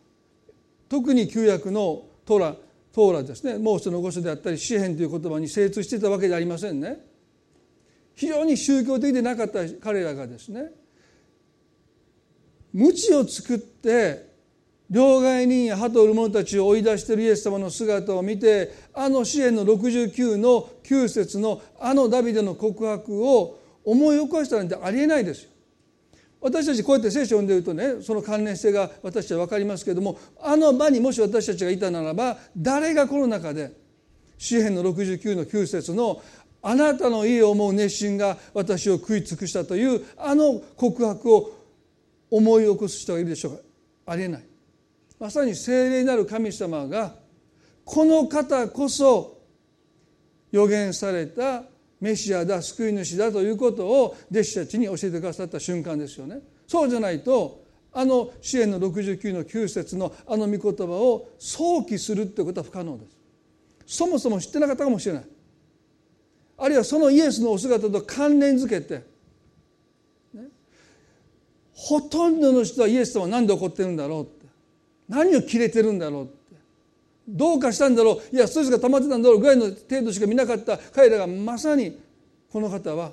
[0.89, 2.55] 特に旧約のトラ
[2.93, 3.57] トーラですね。
[3.57, 7.05] モーセの御書であったり詩篇という言葉に精通していたわけではありませんね。
[8.15, 10.71] 非常に宗教的でなかった彼らがですね
[12.73, 14.30] 鞭を作って
[14.91, 25.49] 両替人や鳩を売る者たちを追い出しているイエス様の姿を見てあの詩篇の69の9節のあのダビデの告白を思い起こしたなんてありえないですよ。
[26.41, 33.71] 私たちこうやって聖書を読んでるとねその関連性が私たちは分かりますけれどもあの場にもし私たちがいたならば誰がこの中で
[34.37, 36.21] 詩篇の69の9節の
[36.63, 41.51] 「あなたの家を思う熱心が私を食い尽くした」というあの告白を
[42.29, 43.59] 思い起こす人がいるでしょうか？
[44.07, 44.50] ありえない。
[45.21, 47.13] まさに聖霊なる神様が
[47.85, 49.37] この方こそ
[50.51, 51.61] 予言された
[51.99, 56.39] メシアだ救い主だということを弟子たちに教えてくださった瞬間ですよね。
[56.65, 57.63] そうじゃないと
[57.93, 63.15] あの支援の69の9節のあの御言葉を想起するってことは不可能です。
[63.85, 65.25] そもそも知ってなかったかもしれない。
[66.57, 69.03] あるいはそのイエスのお姿と関連づけて、
[70.33, 70.45] ね、
[71.75, 74.40] ほとんどの人はイエス様は何で怒ってるんだろう
[75.11, 76.55] 何を切れてるんだろうって。
[77.27, 78.35] どうかしたんだろう。
[78.35, 80.77] いやストレスが溜まってたんだろうぐらいの程度しか見なかった。
[80.77, 81.99] 彼らがまさに
[82.49, 83.11] この方は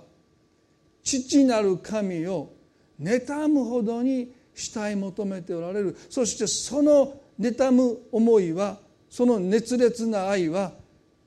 [1.03, 2.53] 父なる神を
[3.01, 5.97] 妬むほどに慕い求めておられる。
[6.09, 8.79] そしてその妬む思いは
[9.11, 10.73] その熱烈な愛は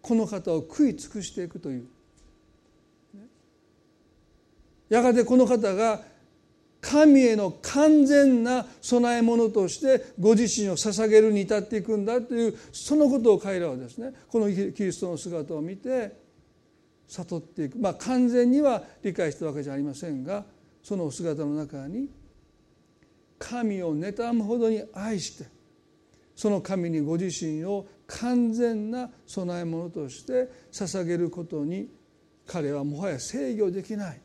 [0.01, 1.85] この方を食い尽くしていくという。
[4.87, 6.01] やがてこの方が
[6.81, 16.19] 神への完全な供え物としてご自身を捧げるに至っていくんだというそのことを彼らはですねこのキリストの姿を見て
[17.07, 17.77] 悟っていく。
[17.77, 20.43] まあ完全には理解したわけじゃありませんが
[20.81, 22.09] そのお姿の中に
[23.37, 25.45] 神を妬むほどに愛して
[26.35, 31.89] その神にご自身を完全な供え物として捧げることに
[32.47, 34.21] 彼はもはや制御できない。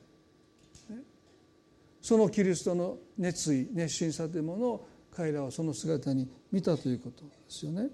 [2.07, 7.89] そのキリストの熱意熱心さというものを彼らはその姿に見たということですよね。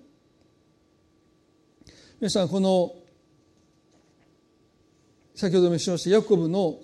[2.21, 2.95] 皆さんこの
[5.35, 6.79] 先ほどもしましたヤコブの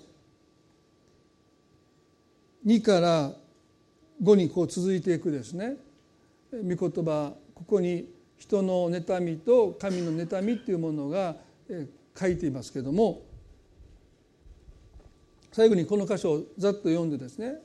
[2.65, 3.31] 2から
[4.23, 5.75] 5にこう続いていくですね
[6.51, 8.09] 御言葉ここに
[8.39, 11.35] 人の妬みと神の妬みというものが
[12.19, 13.21] 書いていますけれども
[15.51, 17.55] 最後にこの箇所をざっと読んでですね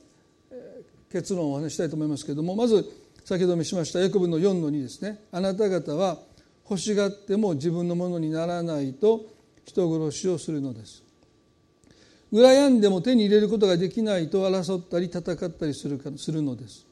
[1.11, 2.85] 結論をお話したいと思いますけれどもまず
[3.25, 5.19] 先ほどもしましたヤコブの4の2ですね。
[5.31, 6.19] あなた方は
[6.69, 9.25] 欲しがっても自分のものにならないと
[9.65, 11.03] 人殺しをするのです。
[12.31, 16.85] 羨んでも手に入れることができないと争ったり戦ったりするかするのです。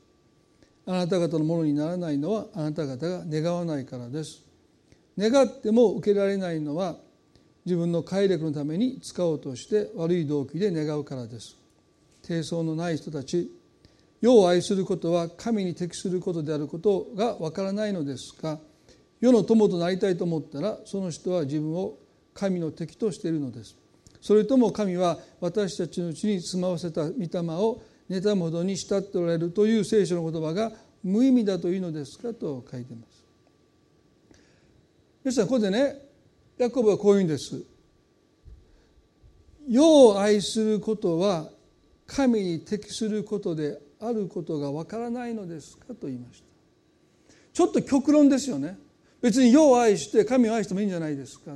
[0.87, 4.41] あなた方のものにならないのはあなた方が願わないからです。
[5.15, 6.97] 願っても受けられないのは
[7.65, 11.57] 自分の快楽のために使おうとして悪い動機で願うからです。
[12.21, 13.51] 低層のない人たち
[14.21, 18.57] 世を愛することは神に適することであることがわからないのですが
[19.19, 21.97] 世の友となりたいと思ったらその人は自分を
[22.33, 23.75] 神の敵としているのです。
[24.21, 30.71] それとも神は私たちのうちに住まわせた御霊を妬むほどに慕っておられるという聖書の言葉が
[31.03, 33.23] 無意味だというのですかと書いています。
[35.25, 35.97] 皆さんここでね
[36.57, 37.63] ヤコブはこういうんです。
[39.67, 41.49] 世を愛することは
[42.05, 47.33] 神に適することであることがわからないのですかと言いました。
[47.53, 48.77] ちょっと極論ですよね。
[49.21, 51.55] 別に世を愛して神を愛してもいいんじゃないですか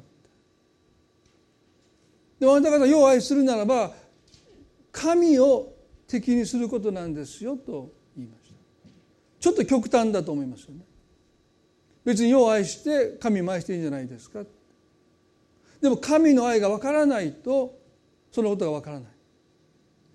[2.40, 3.92] でもあなた方世を愛するならば
[4.92, 5.74] 神を
[6.08, 8.56] 敵にすることなんですよと言いました。
[9.40, 10.82] ちょっと極端だと思いますよね。
[12.06, 14.46] 別に世を愛して神を愛していいんじゃないですか
[15.82, 17.78] でも神の愛がわからないと
[18.32, 19.10] そのことがわからない。
[19.10, 19.12] で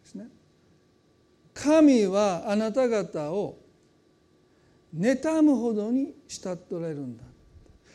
[0.04, 0.26] すね。
[1.54, 3.58] 神はあなた方を
[4.96, 7.24] 妬むほどに慕っておられるんだ。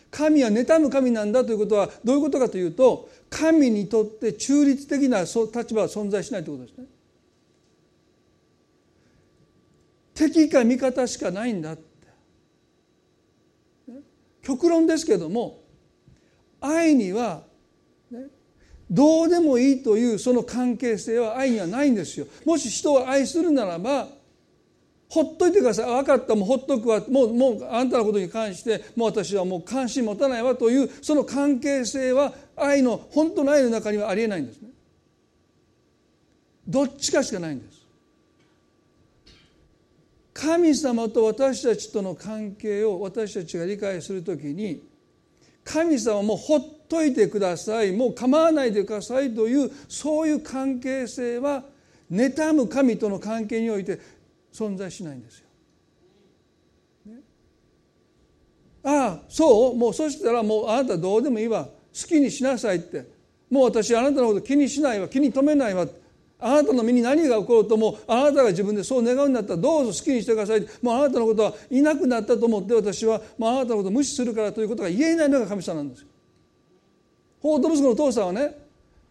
[0.09, 5.35] 神は妬む神なんだということはどういうことかというと神にとって中立的な立
[5.73, 6.85] 場は存在しないということですね。
[10.13, 11.83] 敵か味方しかないんだって。
[14.41, 15.67] 極論ですけども
[16.61, 17.43] 愛には、
[18.11, 18.27] ね、
[18.89, 22.27] どうでもいいというその関係性は愛にはないんですよ。
[22.45, 24.07] もし人を愛するならば
[25.09, 25.85] ほっといてください。
[25.85, 26.35] 分かった。
[26.35, 27.01] もうほっとくわ。
[27.09, 34.69] もうもうあんたのことに関してもう私はもう関心持たないわというその関係性は愛の本当の愛の中にはありえないんですね。
[36.67, 37.77] どっちかしかないんです。
[40.33, 44.83] 神様と私たちとの関係を私たちが理解するときに
[45.69, 47.91] 神様もほっといてください。
[47.91, 51.63] もう構わないでくださいというそういう関係性は
[52.09, 53.99] 妬む神との関係において
[54.53, 55.45] 存在しないんですよ。
[57.07, 57.19] ね、
[58.83, 59.75] ああそう？
[59.75, 61.65] もうそしたらもうあなたどうでもいいわ。
[61.65, 61.71] 好
[62.07, 63.05] きにしなさいって。
[63.49, 65.09] もう私あなたのこと気にしないわ。
[65.09, 66.06] 気に留めないわって。
[66.39, 70.61] あなたの身に何が起ころうともあなたが自分でそう願うんだったらどうぞ好きにしてください。
[70.81, 76.07] もうあなたのことはいなくなったと思って私はもうあなたのことを無視するからということが言えないのが神様なんですよ。
[77.41, 78.55] 法と息子の父さんはね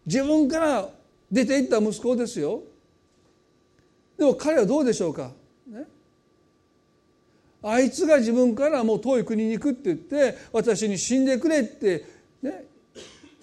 [0.05, 0.89] 自分から
[1.29, 2.61] 出ていった息子ですよ。
[4.17, 5.31] でも彼はどうでしょうか、
[5.67, 5.83] ね、
[7.61, 12.16] あいつが自分からもう遠い国に行くって言って私に死んでくれって、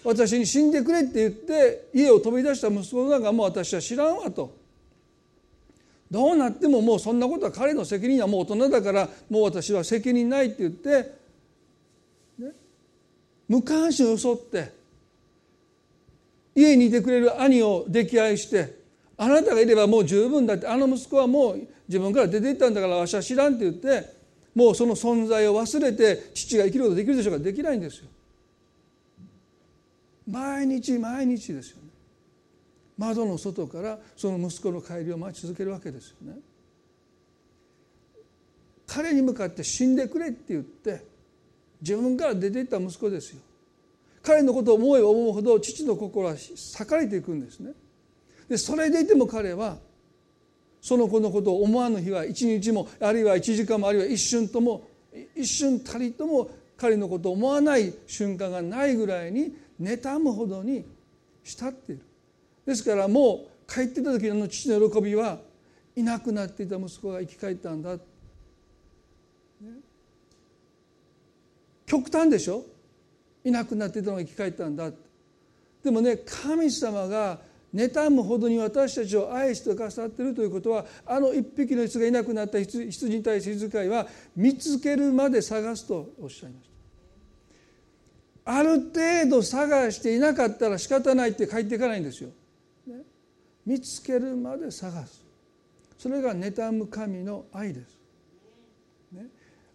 [0.05, 4.63] 私に死んでくれって言って家を飛び出した息子なんかもう私は知らんわと。
[6.11, 11.13] どうなってももうそんなことは彼の責任はもう大人だからもう私は責任ないって言って、
[12.39, 12.53] ね、
[13.49, 14.73] 無関心を装って
[16.55, 18.79] 家にいてくれる兄を溺愛して
[19.17, 24.15] あなたがいればもう十分だってあの息子はもう自分から出ていったんだからわしは知らんって言って
[24.55, 28.09] もうその存在を忘れて父が生きることできるでしょうかできないんですよ。
[30.29, 31.89] 毎日毎日ですよね。
[32.97, 36.39] 窓の外からその息子の帰りを待ち続けるわけですよね。
[38.87, 41.05] 彼に向かって死んでくれって言って
[41.81, 43.41] 自分から出ていった息子ですよ。
[44.23, 47.73] 彼のことを思えば思うほど父の心は裂かれていくんですね。
[48.49, 49.79] でそれでいても彼は
[50.81, 54.87] その子のことを思わぬ日は一日もあるいは一時間もあるいは一瞬とも
[55.35, 60.85] 一瞬たりとも彼のことを思わない瞬間がないぐらいに妬むほどに
[61.43, 62.03] 慕っている。
[62.67, 65.39] ですからもう帰ってた時の父の喜びは
[65.97, 68.01] いなくなっていた息子が生き返ったんだ、ね、
[71.87, 72.65] 極端でしょ？
[73.45, 74.91] いなくなっていたのが生き返ったんだ。
[75.83, 77.39] でもね神様が
[77.75, 84.07] 妬むほどに私たちを愛してくださっているということはあの一匹の羊がいなくなった羊に対して羊飼いは
[84.37, 86.74] 見つけるまで探すとおっしゃいました。
[88.45, 92.31] ある程度探していなかったら仕方ないって帰っていかないんですよ。
[92.87, 92.97] ね、
[93.65, 95.25] 見つけるまで探す。
[95.99, 97.99] それが妬む神の愛です。
[99.13, 99.27] ね、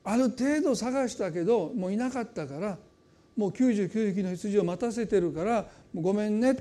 [0.03, 2.77] ある程度探したけどもういなかったから
[3.35, 6.57] もう99匹の羊を待たせてるからもうごめんね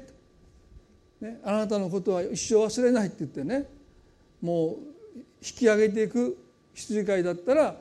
[1.21, 3.67] ね、あなたのことは一生忘れないって言ってね。
[4.41, 6.39] もう引き上げていく
[6.75, 7.77] 羊飼いだったら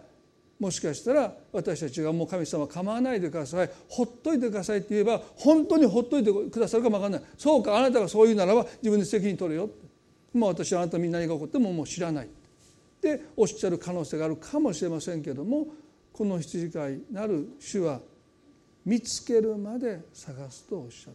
[0.59, 3.69] もしかしたら私たちがもう神様構わないでください。
[3.87, 7.29] ほっといてくださいって言えば本当にほっといてくださるかも分からない。
[7.37, 9.69] そうかあなたがそう言うならば自分で責任取れよ
[10.33, 12.25] もう私はあなたに何が起こってももう知らない。
[12.25, 12.29] っ
[12.99, 15.67] ておっしゃる可能性があるかもしれませんけども
[16.11, 17.99] この羊飼いなる主は
[18.83, 21.13] 見つけるまで探すとおっしゃっ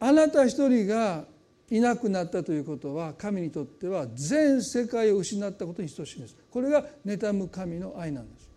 [0.00, 0.06] た。
[0.06, 1.26] あなた一人が
[1.70, 6.36] いなくなったということは神にとっては全世界を失ったことに等しいんです。
[6.50, 8.50] これが妬む神の愛なんです。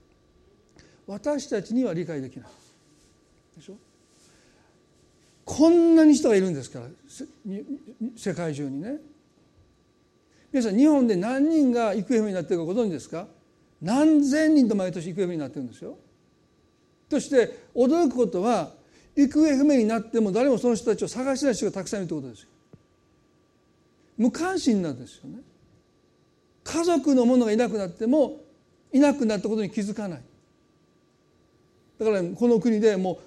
[1.08, 2.50] 私たちには理解できない。
[3.56, 3.76] でしょ？
[5.46, 6.88] こんなに人がいるんですから
[8.18, 8.98] 世界中にね。
[10.52, 13.28] 皆さん日本で何人が行方不明になっているかご存知ですか？
[13.82, 15.98] 何千人と毎年行方不明になってるんですよ。
[17.10, 18.72] そして驚くことは
[19.16, 22.50] 行方不明になっても誰もその人たちを探しない人がたくさんいるということですよ。
[24.18, 25.40] 無関心なんですよね。
[26.64, 28.42] 家族の者がいなくなっても
[28.92, 30.22] いなくなったことに気づかない。
[32.00, 33.20] だからこの国でも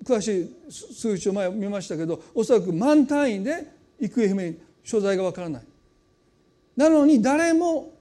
[0.00, 3.66] う詳しい数値を前見ましたけどおそらく万単位で
[4.00, 4.52] 行方不明
[4.82, 5.62] 所在がわからない。
[6.76, 7.92] なのに誰も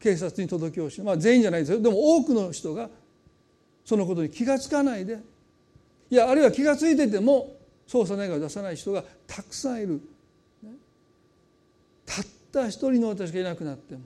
[0.00, 1.80] 警察に届けをしまあ全員じゃないですよ。
[1.80, 2.88] でも多くの人が
[3.84, 5.18] そのことに気が付かないで。
[6.10, 7.54] いやあるいは気が付いてても
[7.86, 10.00] 捜査願いを出さない人がたくさんいる。
[12.08, 14.00] たった一人の私がいなくなっても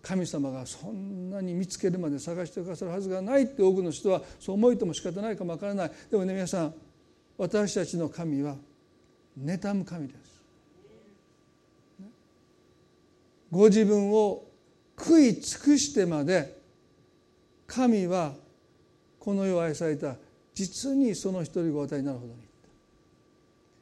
[0.00, 5.92] 神様がそんなに見つけるまで探してくださるはずがないって多くの人はそう思いても仕方ないかもわからない。
[6.10, 6.74] でもね皆さん
[7.36, 8.56] 私たちの神は
[9.38, 10.42] 妬む神です。
[13.50, 14.44] ご自分を
[14.98, 16.56] 食い尽くしてまで
[17.66, 18.34] 神は
[19.18, 20.16] この世を愛された。
[20.54, 22.38] 実にその一人ご与えになるほどに。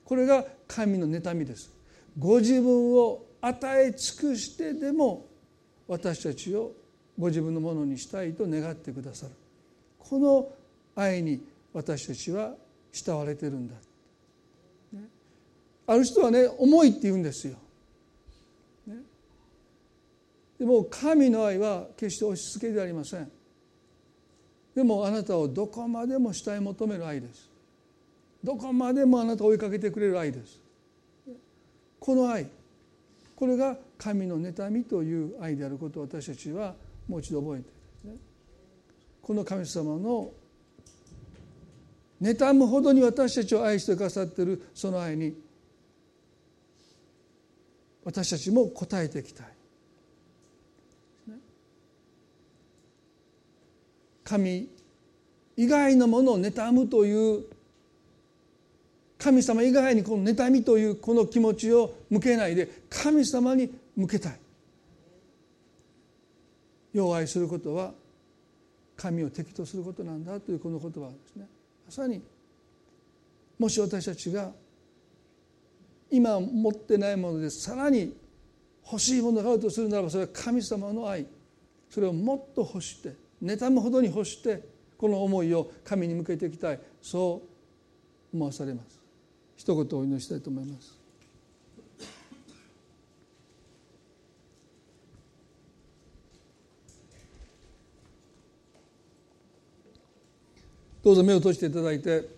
[0.05, 1.71] これが神の妬みです。
[2.19, 5.27] ご自分を与え尽くしてでも
[5.89, 6.73] 私たちを
[7.19, 9.33] ご自分のものにしたいと願ってくださる。
[9.99, 10.49] この
[10.95, 11.43] 愛に
[11.73, 12.55] 私たちは
[12.93, 13.75] 慕われてるんだ、
[15.87, 17.57] ある人はね重いって言うんですよ、
[20.59, 23.31] でも神の愛は決して押し付けではありません。
[24.75, 27.51] でもあなたをどこまでも慕い求める愛です。
[28.45, 30.62] どこまでもあなたを追いかけてくれる愛です。
[32.03, 32.49] この愛。
[33.37, 36.75] これが神の妬みという愛であることを私たちは
[37.09, 37.67] もう一度覚えて
[39.21, 40.33] この神様の
[42.21, 44.63] 妬むほどに私たちを愛してくださっている。
[44.75, 45.33] その愛に。
[48.05, 49.47] 私たちも応えていきたい。
[54.25, 54.69] 神
[55.57, 57.45] 以外のものを妬むという
[59.23, 64.41] 神様以外にこの妬みというこの気持ちを向けないで神様に向けたい。
[66.93, 67.93] 要愛することは
[68.97, 71.47] 神を敵とすることなんだというこの言葉ですね。
[71.87, 72.21] まさに
[73.61, 74.51] もし私たちが
[76.11, 78.17] 今持ってないものでさらに
[78.85, 81.27] 欲しいものがあるとするならばそれは神様の愛。
[81.89, 84.67] それをもっと欲して妬むほどに欲して
[84.99, 86.81] この思いを神に向けていきたい。
[87.01, 87.41] そ
[88.33, 89.02] う思わされます。
[89.63, 90.99] 一言お祈りしたいと思います。
[101.05, 102.29] どうぞ目を閉じていただいて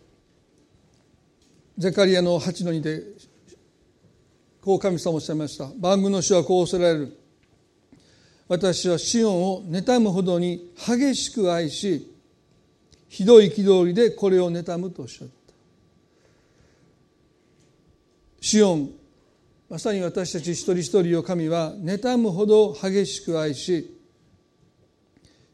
[1.78, 3.02] ゼカリアの8の2で
[4.60, 5.70] こう神様おっしゃいました。
[5.80, 7.18] 万軍の主はこうおせられる。
[8.48, 12.14] 私はシオンを妬むほどに激しく愛し
[13.08, 15.34] ひどい憤りでこれを妬むとおっしゃった
[18.44, 18.90] シオン。
[19.70, 23.98] まさに私たち一人一人を神は妬むほど激しく愛し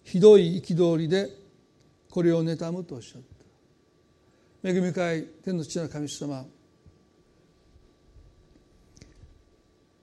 [0.02, 1.28] ひどい憤りで
[2.10, 3.22] これを妬むとおっしゃっ
[4.64, 4.68] た。
[4.68, 6.44] 恵み深い天の父なる神様。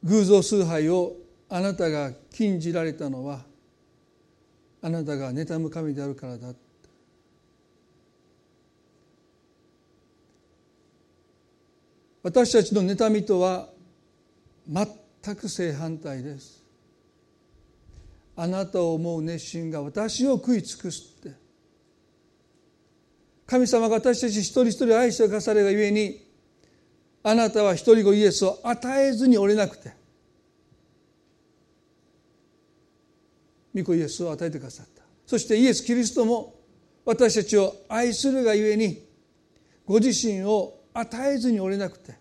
[0.03, 1.17] 偶像崇拝を
[1.49, 3.41] あなたが禁じられたのは
[4.81, 6.53] あなたが妬む神であるからだ
[12.27, 13.69] 私たちの妬みとは
[14.67, 16.61] 全く正反対です。
[18.35, 21.31] あなたを思う熱心が私を食い尽くすって。
[23.45, 26.21] 神様が私たち一人一人愛してくだされがゆえに
[27.23, 29.93] あなたは一人子イエスを与えずにおれなくて。
[33.73, 35.01] 御子イエスを与えてくださった。
[35.25, 36.55] そしてイエス・キリストも
[37.05, 39.07] 私たちを愛するがゆえに
[39.85, 42.15] ご自身を与えずにおれなくて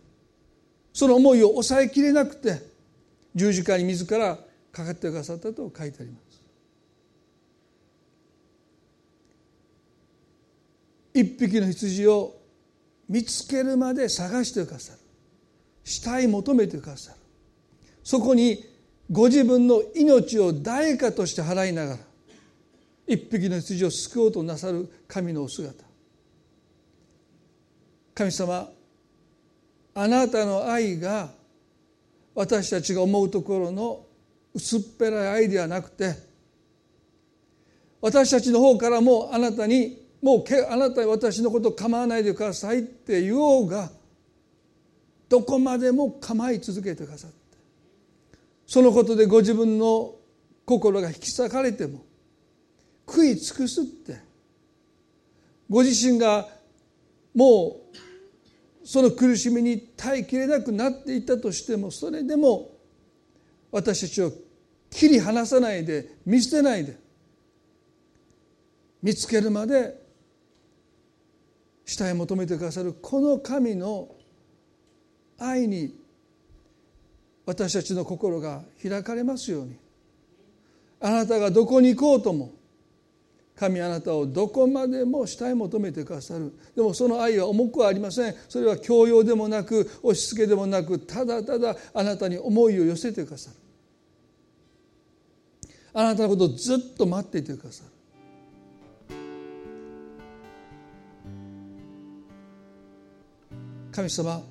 [0.93, 2.61] その思いを抑えきれなくて
[3.35, 4.39] 十字架に自ら
[4.73, 6.43] かかってくださったと書いてあります。
[11.15, 12.35] 一匹の羊を
[13.09, 14.99] 見つけるまで探してくださる。
[15.85, 17.19] 死体求めてくださる。
[18.05, 18.65] そこに
[19.11, 21.99] ご自分の命を代価として払いながら
[23.07, 25.86] 一匹の羊を救おうとなさる神のお姿。
[28.17, 28.67] 神様
[29.95, 31.29] あなたの愛が
[32.35, 34.07] 私たちが思うところの
[34.55, 36.15] 薄っぺらい愛ではなくて
[38.01, 43.91] 私たちの方からもあなたにもうあなたは私のこと構わないでくださいって言おうが
[45.29, 47.37] どこまでも構い続けてくださって
[48.67, 50.15] そのことでご自分の
[50.65, 52.03] 心が引き裂かれても
[53.07, 54.17] 食い尽くすって
[55.69, 56.49] ご自身が
[57.35, 58.06] もう
[58.87, 62.71] その苦しみに耐えきれなくなっていたとしてもそれでも
[63.73, 64.33] 私たちを
[64.89, 66.97] 切り離さないで見捨てないで
[69.03, 70.01] 見つけるまで
[71.85, 74.15] 下へ求めてくださるこの神の
[75.37, 75.99] 愛に
[77.45, 79.77] 私たちの心が開かれますように。
[81.01, 82.53] あなたがどこに行こうとも
[83.59, 86.53] 神あなたをどこまでも下へ求めてくださる。
[86.75, 88.35] でもその愛は重くはありません。
[88.49, 93.57] それは強要でもなく押し付けでもなくただただあなたに思いを寄せてくださる。
[95.95, 97.91] あなたのことをずっと待っていてくださる。
[103.91, 104.43] 神様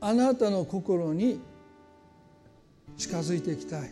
[0.00, 1.40] あなたの心に
[2.96, 3.90] 近づいていきたい。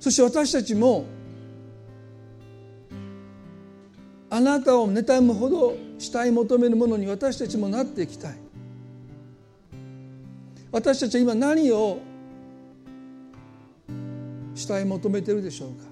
[0.00, 1.04] そして私たちも
[4.30, 8.34] あなたを妬むほど慕い求めるものに私たちもなっていきたい。
[10.72, 12.00] 私たちは今何を
[14.54, 15.84] 慕い求めてるでしょうか。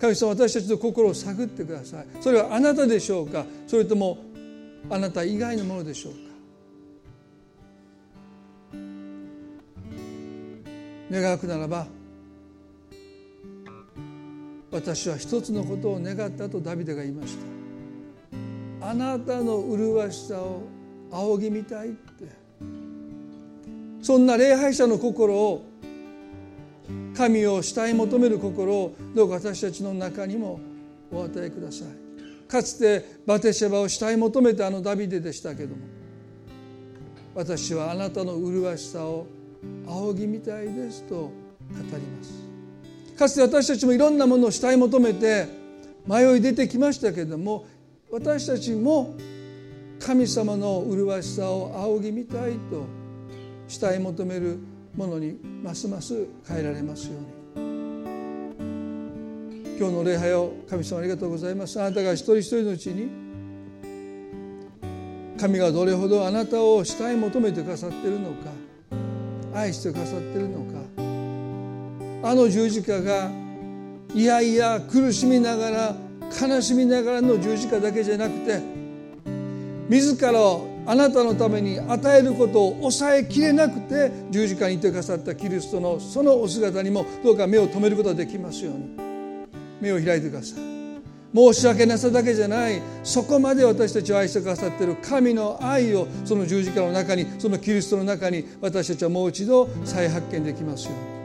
[0.00, 2.06] 神様私たちの心を探ってください。
[2.22, 3.44] それはあなたでしょうか。
[3.66, 4.18] それとも
[4.88, 6.18] あなた以外のものでしょうか。
[11.10, 11.86] 願うくならば
[14.70, 17.36] 私は一つのことを願ったとダビデが言いまし
[18.80, 18.88] た。
[18.88, 20.62] あなたの麗しさを
[21.10, 22.28] 仰ぎ見たいって。
[24.02, 25.66] そんな礼拝者の心を
[27.14, 30.60] 神を慕い求める心をどうか私たちの中にも
[31.12, 31.88] お与えください。
[32.48, 35.82] かつてバテシェバを慕い求めたあのダビデでしたけども
[37.34, 39.26] 私はあなたの麗しさを
[39.86, 41.30] 仰ぎみたいですと語
[41.76, 42.39] ります。
[43.20, 45.46] かつて私たちもいろんなものを慕い求めて
[46.06, 47.66] 迷い出てきましたけれども
[48.10, 49.14] 私たちも
[49.98, 52.86] 神様の麗しさを仰ぎみたいと
[53.68, 54.58] 慕い求める
[54.96, 57.26] ものにますます変えられますように。
[59.78, 61.78] 今日の礼拝を神様ありがとうございます。
[61.78, 63.10] あなたが一人一人のうちに
[65.38, 68.50] 神がどれほどあなたを慕い求めてくださっているのか
[69.54, 70.79] 愛してくださっているのか
[72.22, 73.30] あの十字架が
[74.14, 75.96] いやいや苦しみながら
[76.40, 78.60] 悲しみながらの十字架だけじゃなくて
[79.88, 89.10] 自らをあなたのために与えることを抑えきれなくて十字架にいてくださったキリストのそのお姿にもどうか目を留めることができますように。
[89.80, 90.70] 目を開いてください
[91.34, 92.82] 申し訳なさだけじゃない。
[93.04, 101.19] そこまで私たちを愛してくださっている神の愛をその十字架の中にそのキリストの中に私たちはもう一度再発見できますように。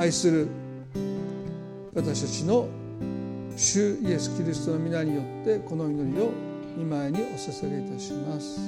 [0.00, 0.48] 愛する
[1.94, 2.66] 私たちの
[3.54, 6.30] 主イエス・キリストの皆によってこの祈りを
[6.74, 8.58] 見舞いにお捧げいたします。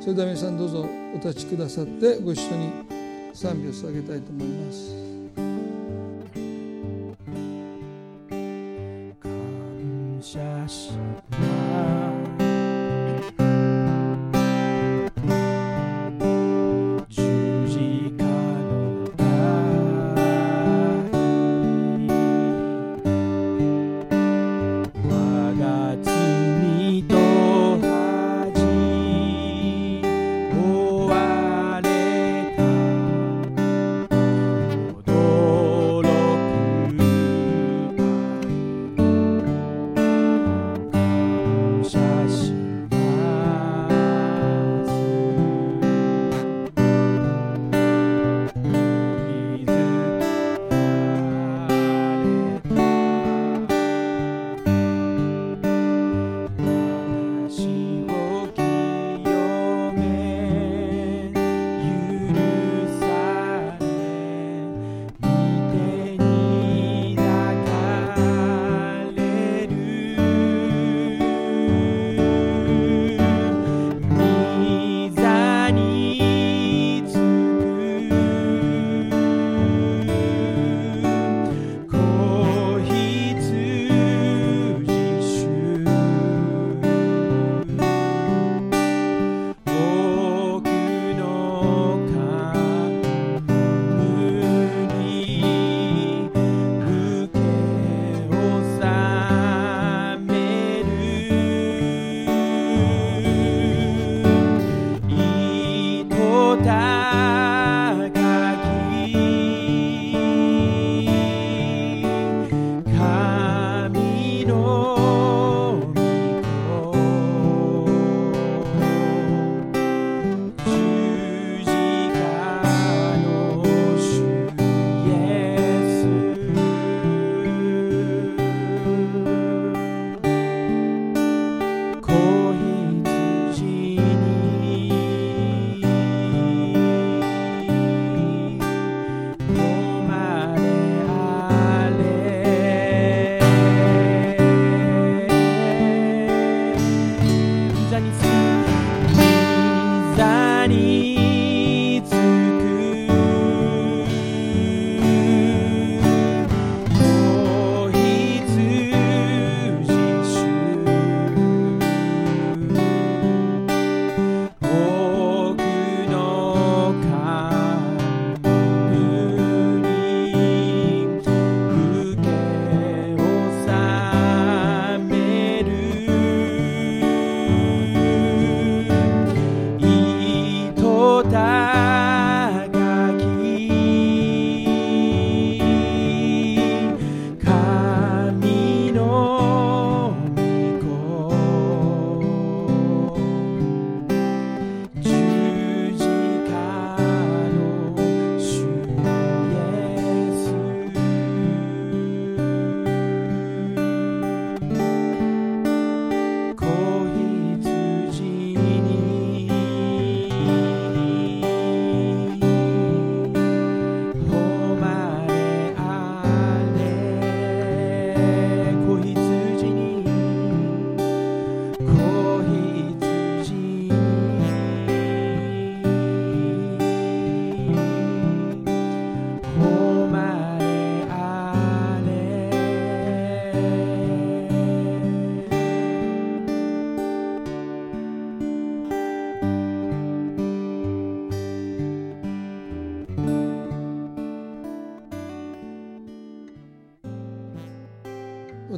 [0.00, 2.72] それでは皆さんどうぞお立ちくださってご一緒に
[3.32, 5.02] 賛美を捧げたいと思います。
[11.30, 11.41] 感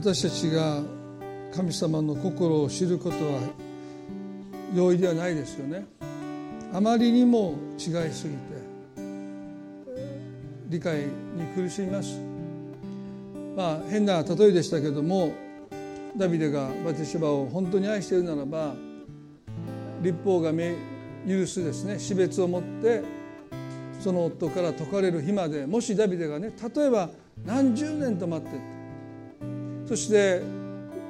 [0.04, 0.82] 私たちが
[1.56, 3.40] 神様の心を知ることは
[4.74, 5.86] 容易ではないですよね。
[6.74, 8.38] あまりにも違いすぎて
[10.68, 12.20] 理解に苦しみます。
[13.56, 15.32] まあ変な例えでしたけども
[16.18, 18.74] ダビデがバテシバを本当に愛しているならば
[20.02, 23.02] 立法が許すですね死別を持って
[24.00, 27.08] その夫から解かれる日までもしダビデがね例えば
[27.46, 28.73] 何十年と待って
[29.86, 30.42] そして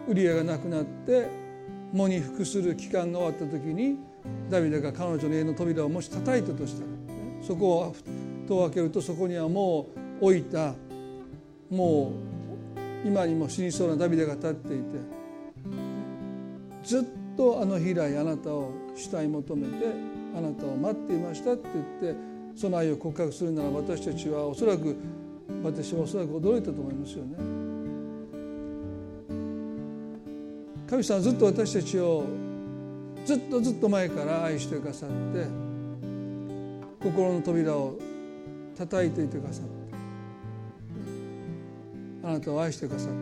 [0.09, 1.29] ウリアが亡くなって
[1.93, 3.99] 喪に服する期間が終わった時に
[4.51, 6.87] ダビデが彼女の家の扉をもし叩いたとしたら
[7.43, 7.97] そこを
[8.49, 9.89] 戸を開けるとそこにはも
[10.21, 10.75] う置いた
[11.71, 12.13] も
[13.05, 14.85] う今にも死にそうなダビデが立っていて
[16.83, 17.05] ずっ
[17.37, 19.87] とあの日以来あなたを主体求めて
[20.37, 21.69] あなたを待っていましたって
[22.01, 22.21] 言って
[22.57, 24.97] その愛を告白するなら私たちはおそらく
[25.63, 27.64] 私はおそらく驚いたと思いますよね。
[30.95, 32.25] 神様はずっと私たちを
[33.25, 35.49] ずっとずっと前から愛してくださって
[37.03, 37.99] 心の扉を
[38.79, 39.71] 叩いていてくださって
[42.23, 43.17] あなたを愛してくださって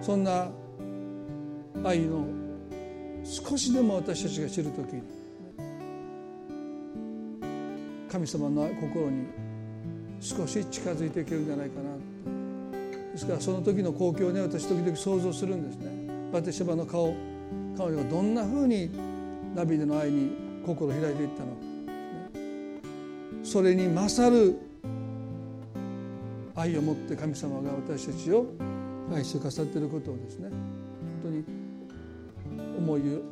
[0.00, 0.48] そんな
[1.84, 2.26] 愛の
[3.22, 5.02] 少しでも私たちが知る時に
[8.10, 9.26] 神様の心に
[10.20, 11.98] 少し近づいていけるんじゃないかな
[13.12, 15.97] ですからその時の光景をね私時々想像するんですね。
[16.32, 17.14] バテシェバの顔
[17.76, 18.90] 彼女がどんなふうに
[19.54, 20.30] ダビデの愛に
[20.66, 21.68] 心を開いていったのか。
[23.42, 24.58] それに勝る
[26.54, 28.46] 愛を持って神様が私たちを
[29.14, 30.58] 愛してくださっていることをですね本
[31.22, 31.44] 当に
[32.76, 33.22] 思いを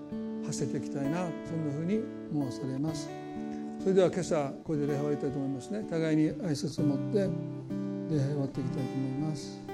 [0.47, 2.01] 馳せていきたいなそんなふうに
[2.33, 3.11] 思わされます。
[3.81, 5.87] それでは今朝これで礼拝を終わりたいと思いますね。
[5.91, 7.19] 互いに挨拶を持って
[8.15, 9.66] 礼拝を終わっていきたいと思います。